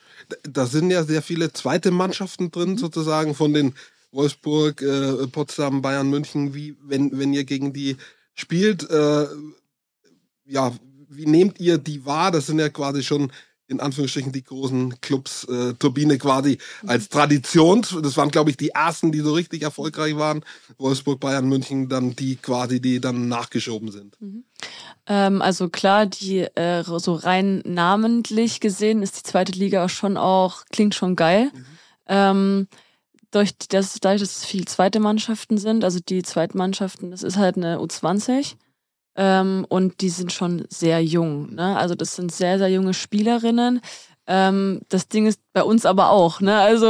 [0.44, 2.78] Da sind ja sehr viele zweite Mannschaften drin, mhm.
[2.78, 3.74] sozusagen von den
[4.12, 7.96] Wolfsburg, äh, Potsdam, Bayern, München, wie wenn, wenn ihr gegen die
[8.34, 9.26] spielt, äh,
[10.44, 10.72] ja,
[11.08, 12.30] wie nehmt ihr die wahr?
[12.30, 13.32] Das sind ja quasi schon
[13.68, 17.84] in Anführungsstrichen die großen Clubs, äh, Turbine quasi als Tradition.
[18.02, 20.44] Das waren, glaube ich, die ersten, die so richtig erfolgreich waren.
[20.78, 24.20] Wolfsburg, Bayern, München, dann die quasi, die dann nachgeschoben sind.
[24.20, 24.44] Mhm.
[25.06, 30.64] Ähm, also klar, die äh, so rein namentlich gesehen ist die zweite Liga schon auch,
[30.70, 31.50] klingt schon geil.
[31.54, 31.64] Mhm.
[32.08, 32.68] Ähm,
[33.32, 37.56] durch das, dadurch, dass es viele zweite Mannschaften sind, also die Zweitmannschaften, das ist halt
[37.56, 38.54] eine U20.
[39.14, 41.54] Ähm, und die sind schon sehr jung.
[41.54, 41.76] Ne?
[41.76, 43.80] Also das sind sehr, sehr junge Spielerinnen.
[44.26, 46.40] Ähm, das Ding ist bei uns aber auch.
[46.40, 46.56] Ne?
[46.56, 46.86] Also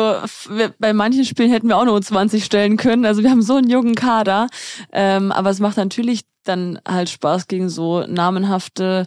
[0.51, 3.07] wir, bei manchen Spielen hätten wir auch nur 20 stellen können.
[3.07, 4.49] Also wir haben so einen jungen Kader.
[4.93, 9.05] Ähm, aber es macht natürlich dann halt Spaß gegen so namenhafte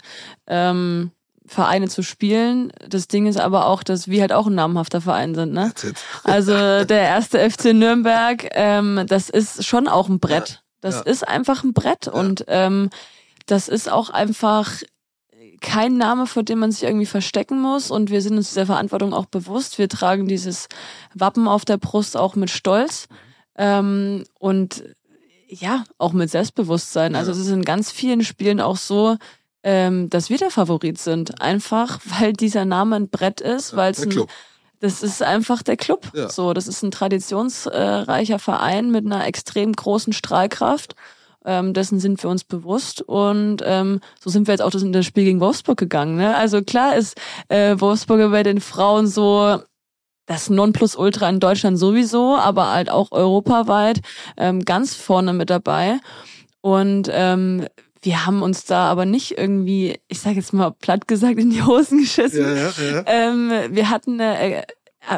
[0.48, 1.12] ähm,
[1.48, 2.72] Vereine zu spielen.
[2.88, 5.54] Das Ding ist aber auch, dass wir halt auch ein namenhafter Verein sind.
[5.54, 5.72] Ne?
[6.24, 10.64] Also der erste FC Nürnberg, ähm, das ist schon auch ein Brett.
[10.82, 11.02] Das ja.
[11.02, 12.14] ist einfach ein Brett ja.
[12.14, 12.90] und ähm,
[13.46, 14.72] das ist auch einfach
[15.62, 17.92] kein Name, vor dem man sich irgendwie verstecken muss.
[17.92, 19.78] Und wir sind uns dieser Verantwortung auch bewusst.
[19.78, 20.68] Wir tragen dieses
[21.14, 23.08] Wappen auf der Brust auch mit Stolz.
[23.58, 24.84] Ähm, und
[25.48, 27.16] ja, auch mit Selbstbewusstsein.
[27.16, 29.18] Also es ist in ganz vielen Spielen auch so,
[29.66, 31.42] ähm, dass wir der Favorit sind.
[31.42, 34.24] Einfach, weil dieser Name ein Brett ist, weil es ein,
[34.80, 36.12] das ist einfach der Club.
[36.14, 36.30] Ja.
[36.30, 40.96] So, das ist ein traditionsreicher Verein mit einer extrem großen Strahlkraft.
[41.48, 44.94] Ähm, dessen sind wir uns bewusst und ähm, so sind wir jetzt auch das in
[44.94, 46.16] das Spiel gegen Wolfsburg gegangen.
[46.16, 46.36] Ne?
[46.36, 49.60] Also klar ist äh, Wolfsburg bei den Frauen so
[50.26, 54.02] das Nonplusultra in Deutschland sowieso, aber halt auch europaweit
[54.38, 56.00] ähm, ganz vorne mit dabei.
[56.62, 57.68] Und ähm,
[58.06, 61.64] wir haben uns da aber nicht irgendwie, ich sage jetzt mal platt gesagt, in die
[61.64, 62.46] Hosen geschissen.
[62.46, 63.04] Ja, ja, ja.
[63.08, 64.64] Ähm, wir hatten eine, äh,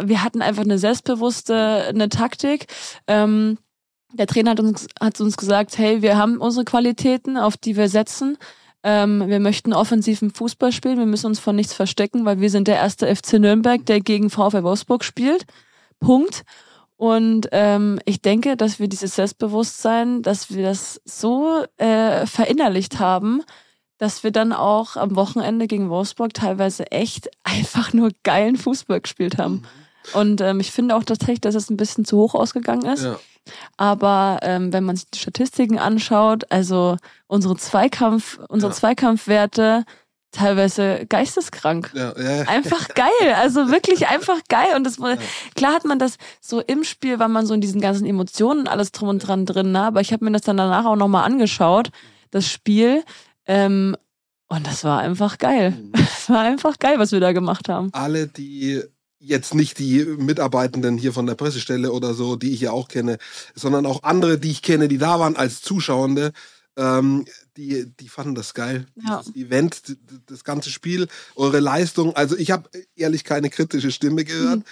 [0.04, 2.67] wir hatten einfach eine selbstbewusste eine Taktik.
[3.08, 3.58] Ähm,
[4.13, 7.89] der Trainer hat uns, hat uns gesagt, hey, wir haben unsere Qualitäten, auf die wir
[7.89, 8.38] setzen.
[8.84, 10.97] Ähm, wir möchten offensiven Fußball spielen.
[10.97, 14.30] Wir müssen uns vor nichts verstecken, weil wir sind der erste FC Nürnberg, der gegen
[14.30, 15.45] VfL Wolfsburg spielt.
[16.00, 16.43] Punkt.
[16.97, 23.43] Und ähm, ich denke, dass wir dieses Selbstbewusstsein, dass wir das so äh, verinnerlicht haben,
[23.99, 29.38] dass wir dann auch am Wochenende gegen Wolfsburg teilweise echt einfach nur geilen Fußball gespielt
[29.38, 29.53] haben.
[29.53, 29.65] Mhm.
[30.13, 33.03] Und ähm, ich finde auch tatsächlich, dass es ein bisschen zu hoch ausgegangen ist.
[33.03, 33.19] Ja.
[33.77, 38.77] Aber ähm, wenn man sich die Statistiken anschaut, also unsere Zweikampf, unsere ja.
[38.77, 39.86] Zweikampfwerte
[40.32, 41.92] teilweise geisteskrank.
[41.94, 42.42] Ja, ja.
[42.44, 44.76] Einfach geil, also wirklich einfach geil.
[44.76, 45.18] Und das ja.
[45.56, 48.92] klar hat man das so im Spiel, war man so in diesen ganzen Emotionen alles
[48.92, 49.82] drum und dran drin, ne?
[49.82, 51.90] aber ich habe mir das dann danach auch nochmal angeschaut,
[52.32, 53.04] das Spiel.
[53.46, 53.96] Ähm,
[54.50, 55.72] und das war einfach geil.
[55.72, 55.92] Mhm.
[56.18, 57.90] Das war einfach geil, was wir da gemacht haben.
[57.94, 58.84] Alle, die
[59.20, 63.18] jetzt nicht die Mitarbeitenden hier von der Pressestelle oder so, die ich ja auch kenne,
[63.56, 66.34] sondern auch andere, die ich kenne, die da waren als Zuschauende,
[66.78, 67.26] ähm,
[67.58, 68.86] die, die fanden das geil.
[68.96, 69.17] Ja.
[69.17, 72.15] Das Event, das ganze Spiel, eure Leistung.
[72.15, 74.60] Also ich habe ehrlich keine kritische Stimme gehört.
[74.60, 74.63] Mhm.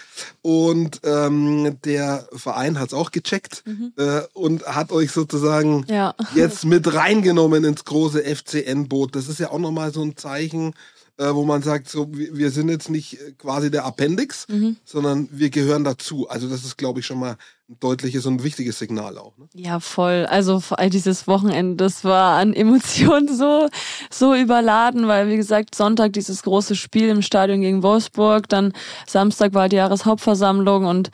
[0.41, 3.93] Und ähm, der Verein hat es auch gecheckt mhm.
[3.97, 6.13] äh, und hat euch sozusagen ja.
[6.35, 9.15] jetzt mit reingenommen ins große FCN-Boot.
[9.15, 10.73] Das ist ja auch nochmal so ein Zeichen
[11.17, 14.77] äh, wo man sagt, so, wir sind jetzt nicht äh, quasi der Appendix, mhm.
[14.83, 16.27] sondern wir gehören dazu.
[16.27, 17.37] Also das ist, glaube ich, schon mal
[17.69, 19.37] ein deutliches und wichtiges Signal auch.
[19.37, 19.47] Ne?
[19.53, 20.25] Ja, voll.
[20.29, 23.69] Also vor allem dieses Wochenende, das war an Emotionen so,
[24.11, 28.73] so überladen, weil wie gesagt, Sonntag dieses große Spiel im Stadion gegen Wolfsburg, dann
[29.07, 31.11] Samstag war die Jahreshauptversammlung und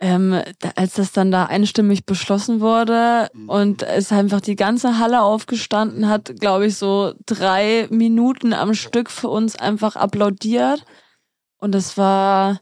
[0.00, 0.40] ähm,
[0.76, 3.48] als das dann da einstimmig beschlossen wurde mhm.
[3.48, 9.10] und es einfach die ganze Halle aufgestanden hat, glaube ich, so drei Minuten am Stück
[9.10, 10.84] für uns einfach applaudiert.
[11.58, 12.60] Und es war,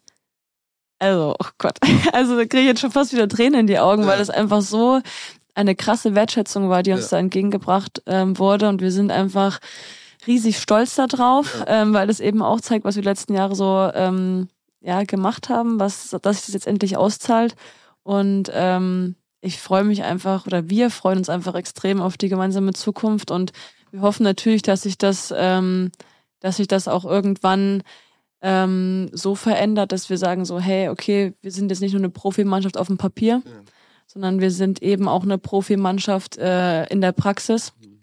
[0.99, 1.79] also, oh Gott,
[2.13, 4.09] also da kriege ich jetzt schon fast wieder Tränen in die Augen, ja.
[4.09, 5.01] weil es einfach so
[5.55, 7.17] eine krasse Wertschätzung war, die uns ja.
[7.17, 8.69] da entgegengebracht ähm, wurde.
[8.69, 9.59] Und wir sind einfach
[10.27, 11.83] riesig stolz darauf, ja.
[11.83, 14.49] ähm, weil es eben auch zeigt, was wir die letzten Jahre so ähm,
[14.87, 17.57] ja, gemacht haben, was, dass sich das jetzt endlich auszahlt.
[18.05, 22.73] Und ähm, ich freue mich einfach, oder wir freuen uns einfach extrem auf die gemeinsame
[22.73, 23.53] Zukunft und
[23.91, 25.91] wir hoffen natürlich, dass sich das, ähm,
[26.39, 27.83] dass sich das auch irgendwann
[28.43, 32.11] ähm, so verändert, dass wir sagen so, hey, okay, wir sind jetzt nicht nur eine
[32.11, 33.53] Profimannschaft auf dem Papier, ja.
[34.07, 37.73] sondern wir sind eben auch eine Profimannschaft äh, in der Praxis.
[37.81, 38.01] Mhm.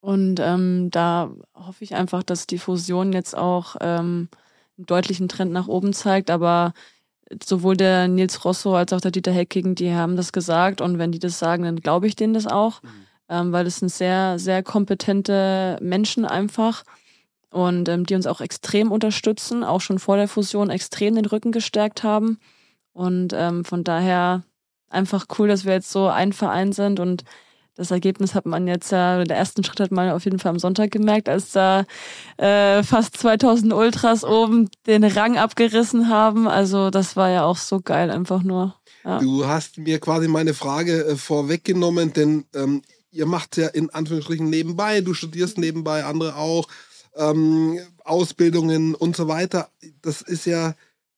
[0.00, 4.28] Und ähm, da hoffe ich einfach, dass die Fusion jetzt auch ähm,
[4.76, 6.72] einen deutlichen Trend nach oben zeigt, aber
[7.44, 11.12] sowohl der Nils Rosso als auch der Dieter Hecking, die haben das gesagt und wenn
[11.12, 12.88] die das sagen, dann glaube ich denen das auch, mhm.
[13.28, 16.84] ähm, weil es sind sehr, sehr kompetente Menschen einfach
[17.50, 21.52] und ähm, die uns auch extrem unterstützen, auch schon vor der Fusion extrem den Rücken
[21.52, 22.38] gestärkt haben
[22.92, 24.44] und ähm, von daher
[24.88, 27.24] einfach cool, dass wir jetzt so ein Verein sind und
[27.76, 30.58] das Ergebnis hat man jetzt ja, der ersten Schritt hat man auf jeden Fall am
[30.58, 31.84] Sonntag gemerkt, als da
[32.38, 36.48] äh, fast 2000 Ultras oben den Rang abgerissen haben.
[36.48, 38.74] Also das war ja auch so geil, einfach nur.
[39.04, 39.18] Ja.
[39.18, 44.48] Du hast mir quasi meine Frage äh, vorweggenommen, denn ähm, ihr macht ja in Anführungsstrichen
[44.48, 46.68] nebenbei, du studierst nebenbei, andere auch,
[47.14, 49.70] ähm, Ausbildungen und so weiter.
[50.00, 50.74] Das ist ja,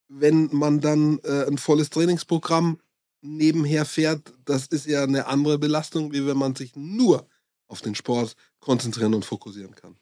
[0.09, 2.79] wenn man dann äh, ein volles Trainingsprogramm
[3.21, 7.27] nebenher fährt, das ist ja eine andere Belastung, wie wenn man sich nur
[7.67, 9.97] auf den Sport konzentrieren und fokussieren kann.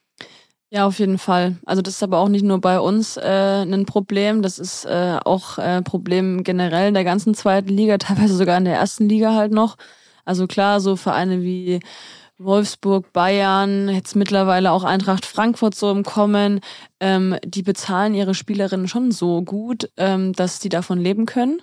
[0.68, 1.56] Ja, auf jeden Fall.
[1.64, 5.18] Also das ist aber auch nicht nur bei uns äh, ein Problem, das ist äh,
[5.24, 9.08] auch ein äh, Problem generell in der ganzen zweiten Liga, teilweise sogar in der ersten
[9.08, 9.76] Liga halt noch.
[10.24, 11.80] Also klar, so Vereine wie
[12.38, 16.60] Wolfsburg, Bayern, jetzt mittlerweile auch Eintracht Frankfurt so im Kommen,
[17.00, 21.62] ähm, die bezahlen ihre Spielerinnen schon so gut, ähm, dass sie davon leben können.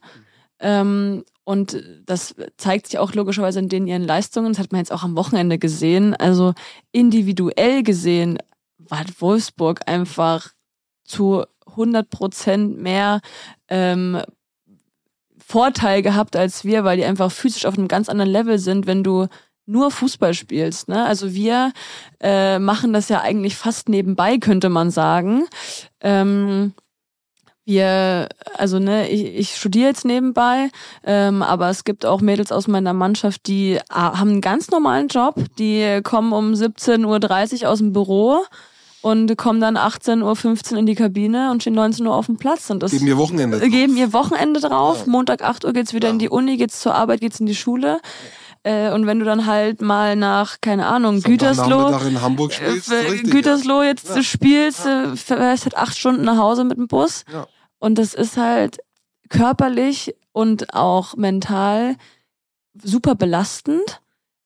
[0.60, 4.54] Ähm, und das zeigt sich auch logischerweise in den ihren Leistungen.
[4.54, 6.16] Das hat man jetzt auch am Wochenende gesehen.
[6.16, 6.54] Also
[6.92, 8.38] individuell gesehen
[8.78, 10.50] war Wolfsburg einfach
[11.04, 13.22] zu 100 Prozent mehr
[13.68, 14.22] ähm,
[15.38, 19.04] Vorteil gehabt als wir, weil die einfach physisch auf einem ganz anderen Level sind, wenn
[19.04, 19.28] du
[19.66, 20.90] nur Fußball spielst.
[20.90, 21.06] Ne?
[21.06, 21.72] Also wir
[22.22, 25.46] äh, machen das ja eigentlich fast nebenbei, könnte man sagen.
[26.02, 26.74] Ähm,
[27.66, 30.70] wir, also ne, ich, ich studiere jetzt nebenbei,
[31.06, 35.08] ähm, aber es gibt auch Mädels aus meiner Mannschaft, die ah, haben einen ganz normalen
[35.08, 38.44] Job, die kommen um 17.30 Uhr aus dem Büro
[39.02, 42.70] und kommen dann 18.15 Uhr in die Kabine und stehen 19 Uhr auf dem Platz.
[42.70, 43.70] Und das geben ihr Wochenende drauf.
[43.70, 45.04] Geben ihr Wochenende drauf.
[45.06, 45.12] Ja.
[45.12, 46.14] Montag 8 Uhr geht's wieder ja.
[46.14, 48.00] in die Uni, geht's zur Arbeit, geht's in die Schule.
[48.64, 52.96] Äh, und wenn du dann halt mal nach, keine Ahnung, Gütersloh, in Hamburg spielst, äh,
[53.12, 54.24] richtig, Gütersloh jetzt ja.
[54.24, 57.26] spielst, äh, fährst halt acht Stunden nach Hause mit dem Bus.
[57.32, 57.48] Ja.
[57.80, 58.78] Und das ist halt
[59.30, 61.98] körperlich und auch mental
[62.82, 64.02] super belastend.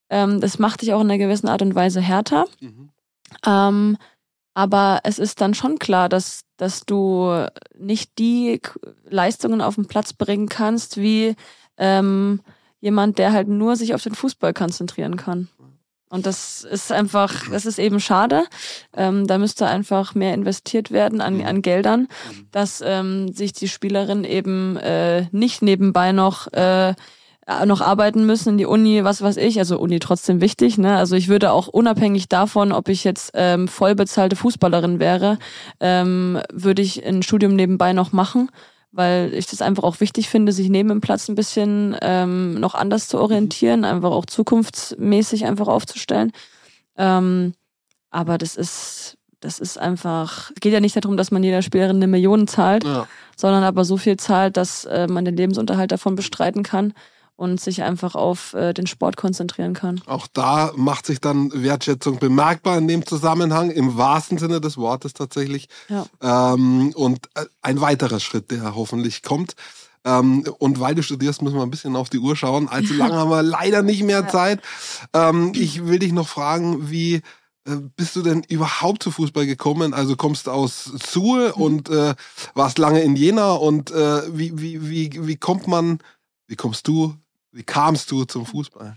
[0.09, 2.45] Ähm, das macht dich auch in einer gewissen Art und Weise härter.
[2.59, 2.89] Mhm.
[3.45, 3.97] Ähm,
[4.55, 7.45] aber es ist dann schon klar, dass, dass du
[7.77, 8.59] nicht die
[9.07, 11.35] Leistungen auf den Platz bringen kannst, wie
[11.77, 12.41] ähm,
[12.79, 15.49] jemand, der halt nur sich auf den Fußball konzentrieren kann.
[16.09, 18.45] Und das ist einfach, das ist eben schade.
[18.95, 22.07] Ähm, da müsste einfach mehr investiert werden an, an Geldern,
[22.51, 26.93] dass ähm, sich die Spielerin eben äh, nicht nebenbei noch äh,
[27.65, 30.97] noch arbeiten müssen in die Uni, was weiß ich, also Uni trotzdem wichtig, ne?
[30.97, 35.39] Also ich würde auch unabhängig davon, ob ich jetzt ähm, voll bezahlte Fußballerin wäre,
[35.79, 38.49] ähm, würde ich ein Studium nebenbei noch machen,
[38.91, 42.75] weil ich das einfach auch wichtig finde, sich neben dem Platz ein bisschen ähm, noch
[42.75, 46.31] anders zu orientieren, einfach auch zukunftsmäßig einfach aufzustellen.
[46.97, 47.53] Ähm,
[48.09, 52.07] aber das ist, das ist einfach, geht ja nicht darum, dass man jeder Spielerin eine
[52.07, 53.07] Million zahlt, ja.
[53.35, 56.93] sondern aber so viel zahlt, dass äh, man den Lebensunterhalt davon bestreiten kann
[57.37, 60.01] und sich einfach auf äh, den Sport konzentrieren kann.
[60.07, 65.13] Auch da macht sich dann Wertschätzung bemerkbar in dem Zusammenhang, im wahrsten Sinne des Wortes
[65.13, 65.69] tatsächlich.
[65.87, 66.07] Ja.
[66.21, 69.53] Ähm, und äh, ein weiterer Schritt, der hoffentlich kommt.
[70.03, 72.67] Ähm, und weil du studierst, müssen wir ein bisschen auf die Uhr schauen.
[72.67, 74.27] Allzu lange haben wir leider nicht mehr ja.
[74.27, 74.61] Zeit.
[75.13, 77.21] Ähm, ich will dich noch fragen, wie
[77.65, 79.93] äh, bist du denn überhaupt zu Fußball gekommen?
[79.93, 81.61] Also kommst aus Suhl mhm.
[81.61, 82.15] und äh,
[82.55, 85.99] warst lange in Jena und äh, wie, wie, wie, wie kommt man,
[86.47, 87.15] wie kommst du
[87.57, 88.95] wie kamst du zum Fußball?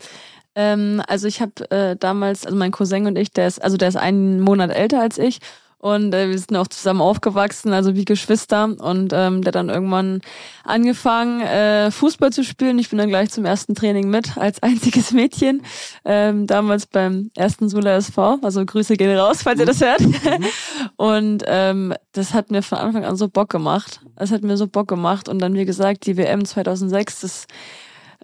[0.54, 3.88] Ähm, also ich habe äh, damals, also mein Cousin und ich, der ist, also der
[3.88, 5.40] ist einen Monat älter als ich
[5.80, 8.64] und äh, wir sind auch zusammen aufgewachsen, also wie Geschwister.
[8.64, 10.20] Und ähm, der dann irgendwann
[10.62, 12.78] angefangen, äh, Fußball zu spielen.
[12.78, 15.62] Ich bin dann gleich zum ersten Training mit, als einziges Mädchen.
[16.04, 18.40] Ähm, damals beim ersten Sula SV.
[18.42, 20.00] Also Grüße gehen raus, falls ihr das hört.
[20.00, 20.46] Mhm.
[20.96, 24.02] und ähm, das hat mir von Anfang an so Bock gemacht.
[24.16, 25.30] Es hat mir so Bock gemacht.
[25.30, 27.46] Und dann, wie gesagt, die WM 2006, das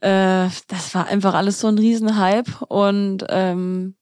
[0.00, 3.94] äh, das war einfach alles so ein Riesenhype und ähm,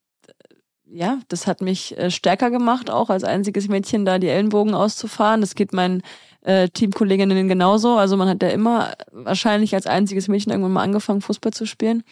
[0.86, 5.40] ja, das hat mich äh, stärker gemacht, auch als einziges Mädchen da die Ellenbogen auszufahren.
[5.40, 6.02] Das geht meinen
[6.42, 7.96] äh, Teamkolleginnen genauso.
[7.96, 12.04] Also man hat ja immer wahrscheinlich als einziges Mädchen irgendwann mal angefangen, Fußball zu spielen.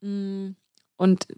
[0.00, 0.50] Mm,
[0.96, 1.28] und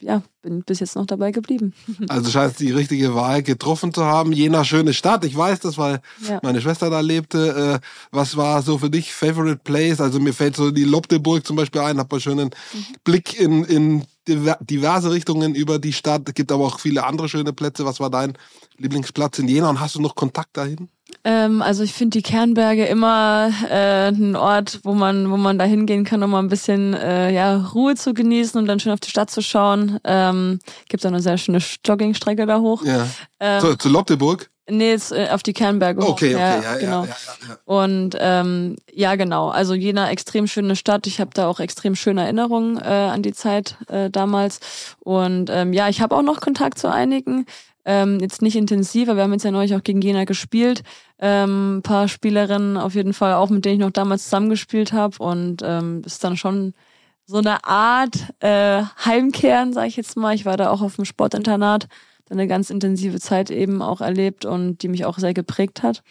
[0.00, 1.74] ja, bin bis jetzt noch dabei geblieben.
[2.08, 4.32] Also scheint die richtige Wahl getroffen zu haben.
[4.32, 5.24] Jena schöne Stadt.
[5.24, 6.38] Ich weiß das, weil ja.
[6.42, 7.80] meine Schwester da lebte.
[7.82, 10.00] Äh, was war so für dich Favorite Place?
[10.00, 12.86] Also mir fällt so die Lobdeburg zum Beispiel ein, hab einen schönen mhm.
[13.04, 16.22] Blick in, in diverse Richtungen über die Stadt.
[16.28, 17.84] Es gibt aber auch viele andere schöne Plätze.
[17.84, 18.34] Was war dein
[18.76, 20.88] Lieblingsplatz in Jena und hast du noch Kontakt dahin?
[21.24, 25.64] Ähm, also ich finde die Kernberge immer äh, ein Ort, wo man, wo man da
[25.64, 29.00] hingehen kann, um mal ein bisschen äh, ja, Ruhe zu genießen und dann schön auf
[29.00, 29.98] die Stadt zu schauen.
[30.04, 32.84] Ähm, Gibt auch eine sehr schöne Joggingstrecke da hoch.
[32.84, 33.06] Ja.
[33.40, 34.50] Ähm, zu, zu Lobdeburg?
[34.70, 36.10] Nee, jetzt, äh, auf die Kernberge hoch.
[36.10, 37.04] Okay, okay, ja, ja, genau.
[37.04, 39.48] Ja, ja, ja, Und ähm, ja, genau.
[39.48, 41.06] Also Jena extrem schöne Stadt.
[41.06, 44.60] Ich habe da auch extrem schöne Erinnerungen äh, an die Zeit äh, damals.
[45.00, 47.46] Und ähm, ja, ich habe auch noch Kontakt zu einigen.
[47.90, 50.82] Ähm, jetzt nicht intensiver, wir haben jetzt ja neulich auch gegen Jena gespielt.
[51.18, 55.16] Ähm, paar Spielerinnen auf jeden Fall auch, mit denen ich noch damals zusammengespielt habe.
[55.18, 56.74] Und ähm, ist dann schon
[57.24, 60.34] so eine Art äh, Heimkehren, sage ich jetzt mal.
[60.34, 61.88] Ich war da auch auf dem Sportinternat,
[62.26, 66.02] dann eine ganz intensive Zeit eben auch erlebt und die mich auch sehr geprägt hat.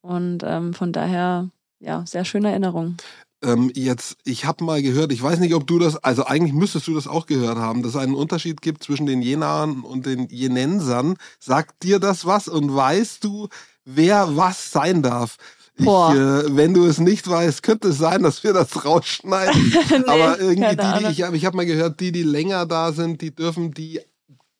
[0.00, 2.96] Und ähm, von daher, ja, sehr schöne Erinnerung.
[3.42, 6.86] Ähm, jetzt, ich habe mal gehört, ich weiß nicht, ob du das, also eigentlich müsstest
[6.86, 10.28] du das auch gehört haben, dass es einen Unterschied gibt zwischen den Jenaren und den
[10.28, 11.16] Jenensern.
[11.38, 13.48] Sagt dir das was und weißt du,
[13.84, 15.36] wer was sein darf?
[15.76, 19.74] Ich, äh, wenn du es nicht weißt, könnte es sein, dass wir das rausschneiden.
[19.90, 22.92] nee, Aber irgendwie die, die ich habe ich hab mal gehört, die, die länger da
[22.92, 24.00] sind, die dürfen die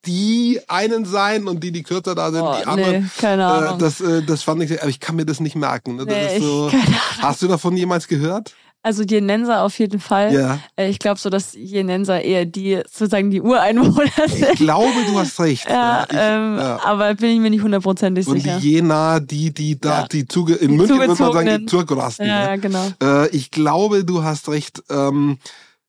[0.05, 3.03] die einen sein und die, die kürzer da sind, oh, die anderen.
[3.03, 3.77] Nee, keine äh, Ahnung.
[3.77, 5.97] Äh, das, äh, das fand ich, aber ich kann mir das nicht merken.
[5.97, 6.07] Ne?
[6.07, 6.73] Das nee, so,
[7.21, 8.55] hast du davon jemals gehört?
[8.85, 10.35] Also Jenenser auf jeden Fall.
[10.35, 10.59] Ja.
[10.77, 14.49] Äh, ich glaube so, dass Jenenser eher die sozusagen die Ureinwohner sind.
[14.53, 15.69] Ich glaube, du hast recht.
[15.69, 16.81] Ja, ich, ähm, ja.
[16.85, 18.55] aber bin ich mir nicht hundertprozentig sicher.
[18.55, 20.09] Und die Jena, die, die da, ja.
[20.09, 22.27] die zuge in die München würde man sagen, die Zurgrasten.
[22.27, 22.59] Ja, ne?
[22.59, 22.89] genau.
[23.01, 24.83] Äh, ich glaube, du hast recht.
[24.91, 25.39] Ähm,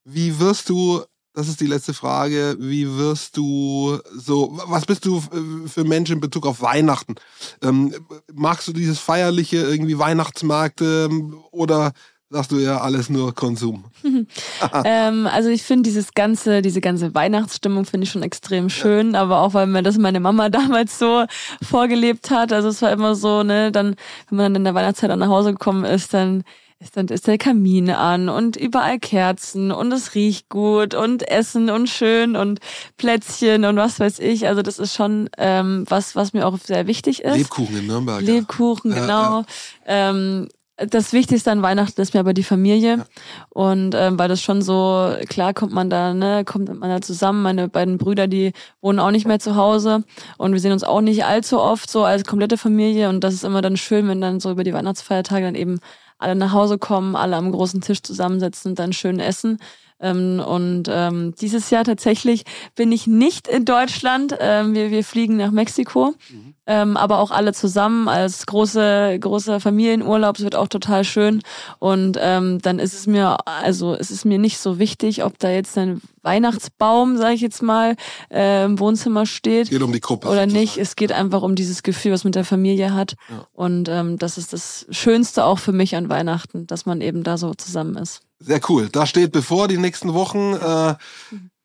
[0.06, 1.02] wie wirst du
[1.36, 2.56] das ist die letzte Frage.
[2.60, 5.20] Wie wirst du so, was bist du
[5.66, 7.16] für Mensch in Bezug auf Weihnachten?
[7.64, 7.94] Ähm,
[8.32, 11.10] magst du dieses feierliche, irgendwie Weihnachtsmärkte
[11.50, 11.94] oder
[12.34, 13.86] sagst du ja alles nur Konsum?
[14.84, 19.22] ähm, also ich finde dieses ganze, diese ganze Weihnachtsstimmung finde ich schon extrem schön, ja.
[19.22, 21.26] aber auch weil mir das meine Mama damals so
[21.62, 22.52] vorgelebt hat.
[22.52, 23.96] Also es war immer so, ne, dann,
[24.30, 26.44] wenn man dann in der Weihnachtszeit nach Hause gekommen ist, dann
[26.80, 31.70] ist dann ist der Kamin an und überall Kerzen und es riecht gut und Essen
[31.70, 32.60] und schön und
[32.98, 34.48] Plätzchen und was weiß ich.
[34.48, 37.38] Also das ist schon ähm, was, was mir auch sehr wichtig ist.
[37.38, 38.22] Lebkuchen in Nürnberg.
[38.22, 39.00] Lebkuchen, ja.
[39.00, 39.14] genau.
[39.16, 39.46] Ja,
[39.88, 40.10] ja.
[40.10, 42.98] Ähm, das Wichtigste an Weihnachten ist mir aber die Familie.
[42.98, 43.06] Ja.
[43.50, 47.44] Und ähm, weil das schon so, klar kommt man da, ne, kommt man da zusammen.
[47.44, 50.04] Meine beiden Brüder, die wohnen auch nicht mehr zu Hause.
[50.38, 53.10] Und wir sehen uns auch nicht allzu oft so als komplette Familie.
[53.10, 55.80] Und das ist immer dann schön, wenn dann so über die Weihnachtsfeiertage dann eben
[56.18, 59.60] alle nach Hause kommen, alle am großen Tisch zusammensitzen und dann schön essen.
[60.04, 62.44] Ähm, und ähm, dieses Jahr tatsächlich
[62.76, 64.36] bin ich nicht in Deutschland.
[64.40, 66.54] Ähm, wir, wir fliegen nach Mexiko, mhm.
[66.68, 70.38] ähm, aber auch alle zusammen als große großer Familienurlaub.
[70.38, 71.42] Es wird auch total schön.
[71.80, 75.50] Und ähm, dann ist es mir also es ist mir nicht so wichtig, ob da
[75.50, 77.96] jetzt ein Weihnachtsbaum, sage ich jetzt mal,
[78.30, 79.70] äh, im Wohnzimmer steht.
[79.70, 80.28] Geht um die Gruppe.
[80.28, 80.78] Oder nicht.
[80.78, 83.16] Es geht einfach um dieses Gefühl, was mit der Familie hat.
[83.30, 83.48] Ja.
[83.54, 87.38] Und ähm, das ist das Schönste auch für mich an Weihnachten, dass man eben da
[87.38, 88.22] so zusammen ist.
[88.40, 88.90] Sehr cool.
[88.90, 90.54] Da steht bevor die nächsten Wochen.
[90.54, 90.96] Äh,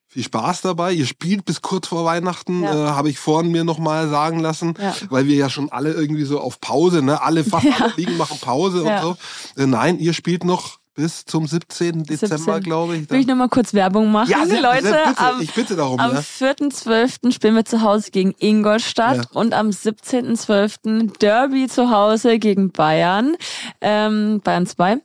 [0.09, 0.93] viel Spaß dabei.
[0.93, 2.73] Ihr spielt bis kurz vor Weihnachten, ja.
[2.73, 4.95] äh, habe ich vorhin mir nochmal sagen lassen, ja.
[5.11, 7.21] weil wir ja schon alle irgendwie so auf Pause, ne?
[7.21, 7.77] Alle fast ja.
[7.79, 9.17] alle liegen, machen Pause und so.
[9.63, 12.03] Äh, nein, ihr spielt noch bis zum 17.
[12.03, 12.63] Dezember, 17.
[12.65, 13.11] glaube ich.
[13.11, 14.89] Will ich nochmal kurz Werbung machen, ja, sehr, Leute?
[14.89, 16.01] Sehr, bitte, am, ich bitte darum.
[16.01, 16.19] Am ja.
[16.21, 17.31] 4.12.
[17.31, 19.23] spielen wir zu Hause gegen Ingolstadt ja.
[19.33, 21.19] und am 17.12.
[21.19, 23.37] Derby zu Hause gegen Bayern,
[23.81, 25.01] ähm, Bayern 2.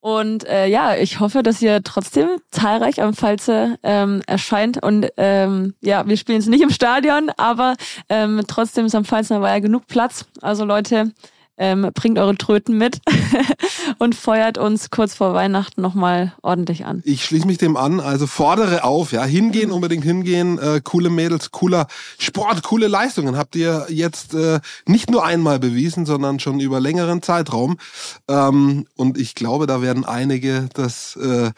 [0.00, 4.82] Und äh, ja, ich hoffe, dass ihr trotzdem zahlreich am Pfalze ähm, erscheint.
[4.82, 7.74] Und ähm, ja, wir spielen es nicht im Stadion, aber
[8.08, 10.24] ähm, trotzdem ist am Pfalze war ja genug Platz.
[10.40, 11.12] Also Leute,
[11.60, 13.00] ähm, bringt eure Tröten mit
[13.98, 17.02] und feuert uns kurz vor Weihnachten nochmal ordentlich an.
[17.04, 21.50] Ich schließe mich dem an, also fordere auf, ja, hingehen, unbedingt hingehen, äh, coole Mädels,
[21.50, 21.86] cooler
[22.18, 27.20] Sport, coole Leistungen habt ihr jetzt äh, nicht nur einmal bewiesen, sondern schon über längeren
[27.20, 27.76] Zeitraum.
[28.26, 31.50] Ähm, und ich glaube, da werden einige das äh,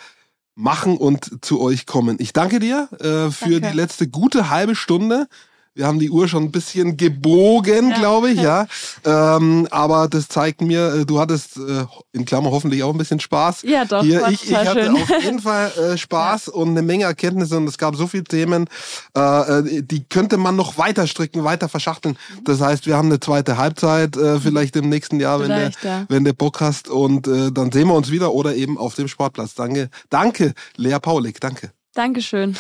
[0.57, 2.17] machen und zu euch kommen.
[2.19, 3.71] Ich danke dir äh, für danke.
[3.71, 5.29] die letzte gute halbe Stunde.
[5.75, 7.99] Wir haben die Uhr schon ein bisschen gebogen, ja.
[7.99, 8.67] glaube ich, ja.
[9.05, 13.21] Ähm, aber das zeigt mir, äh, du hattest äh, in Klammer hoffentlich auch ein bisschen
[13.21, 13.63] Spaß.
[13.63, 14.03] Ja, doch.
[14.03, 14.97] Hier, ich, ich hatte schön.
[14.97, 16.53] auf jeden Fall äh, Spaß ja.
[16.53, 18.69] und eine Menge Erkenntnisse und es gab so viele Themen,
[19.17, 22.19] äh, äh, die könnte man noch weiter stricken, weiter verschachteln.
[22.37, 22.45] Mhm.
[22.45, 26.05] Das heißt, wir haben eine zweite Halbzeit, äh, vielleicht im nächsten Jahr, wenn der, ja.
[26.09, 29.09] wenn der Bock hast und äh, dann sehen wir uns wieder oder eben auf dem
[29.09, 29.55] Sportplatz.
[29.55, 31.73] Danke, danke, Lea Paulik, danke.
[31.95, 32.57] Dankeschön.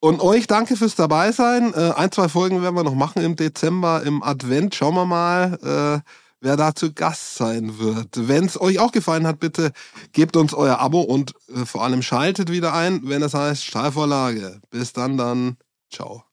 [0.00, 1.72] Und euch danke fürs Dabeisein.
[1.74, 4.74] Äh, ein, zwei Folgen werden wir noch machen im Dezember, im Advent.
[4.74, 5.58] Schauen wir mal,
[6.04, 6.10] äh,
[6.40, 8.28] wer da zu Gast sein wird.
[8.28, 9.72] Wenn es euch auch gefallen hat, bitte
[10.12, 14.60] gebt uns euer Abo und äh, vor allem schaltet wieder ein, wenn es heißt Stahlvorlage.
[14.70, 15.56] Bis dann dann.
[15.90, 16.24] Ciao.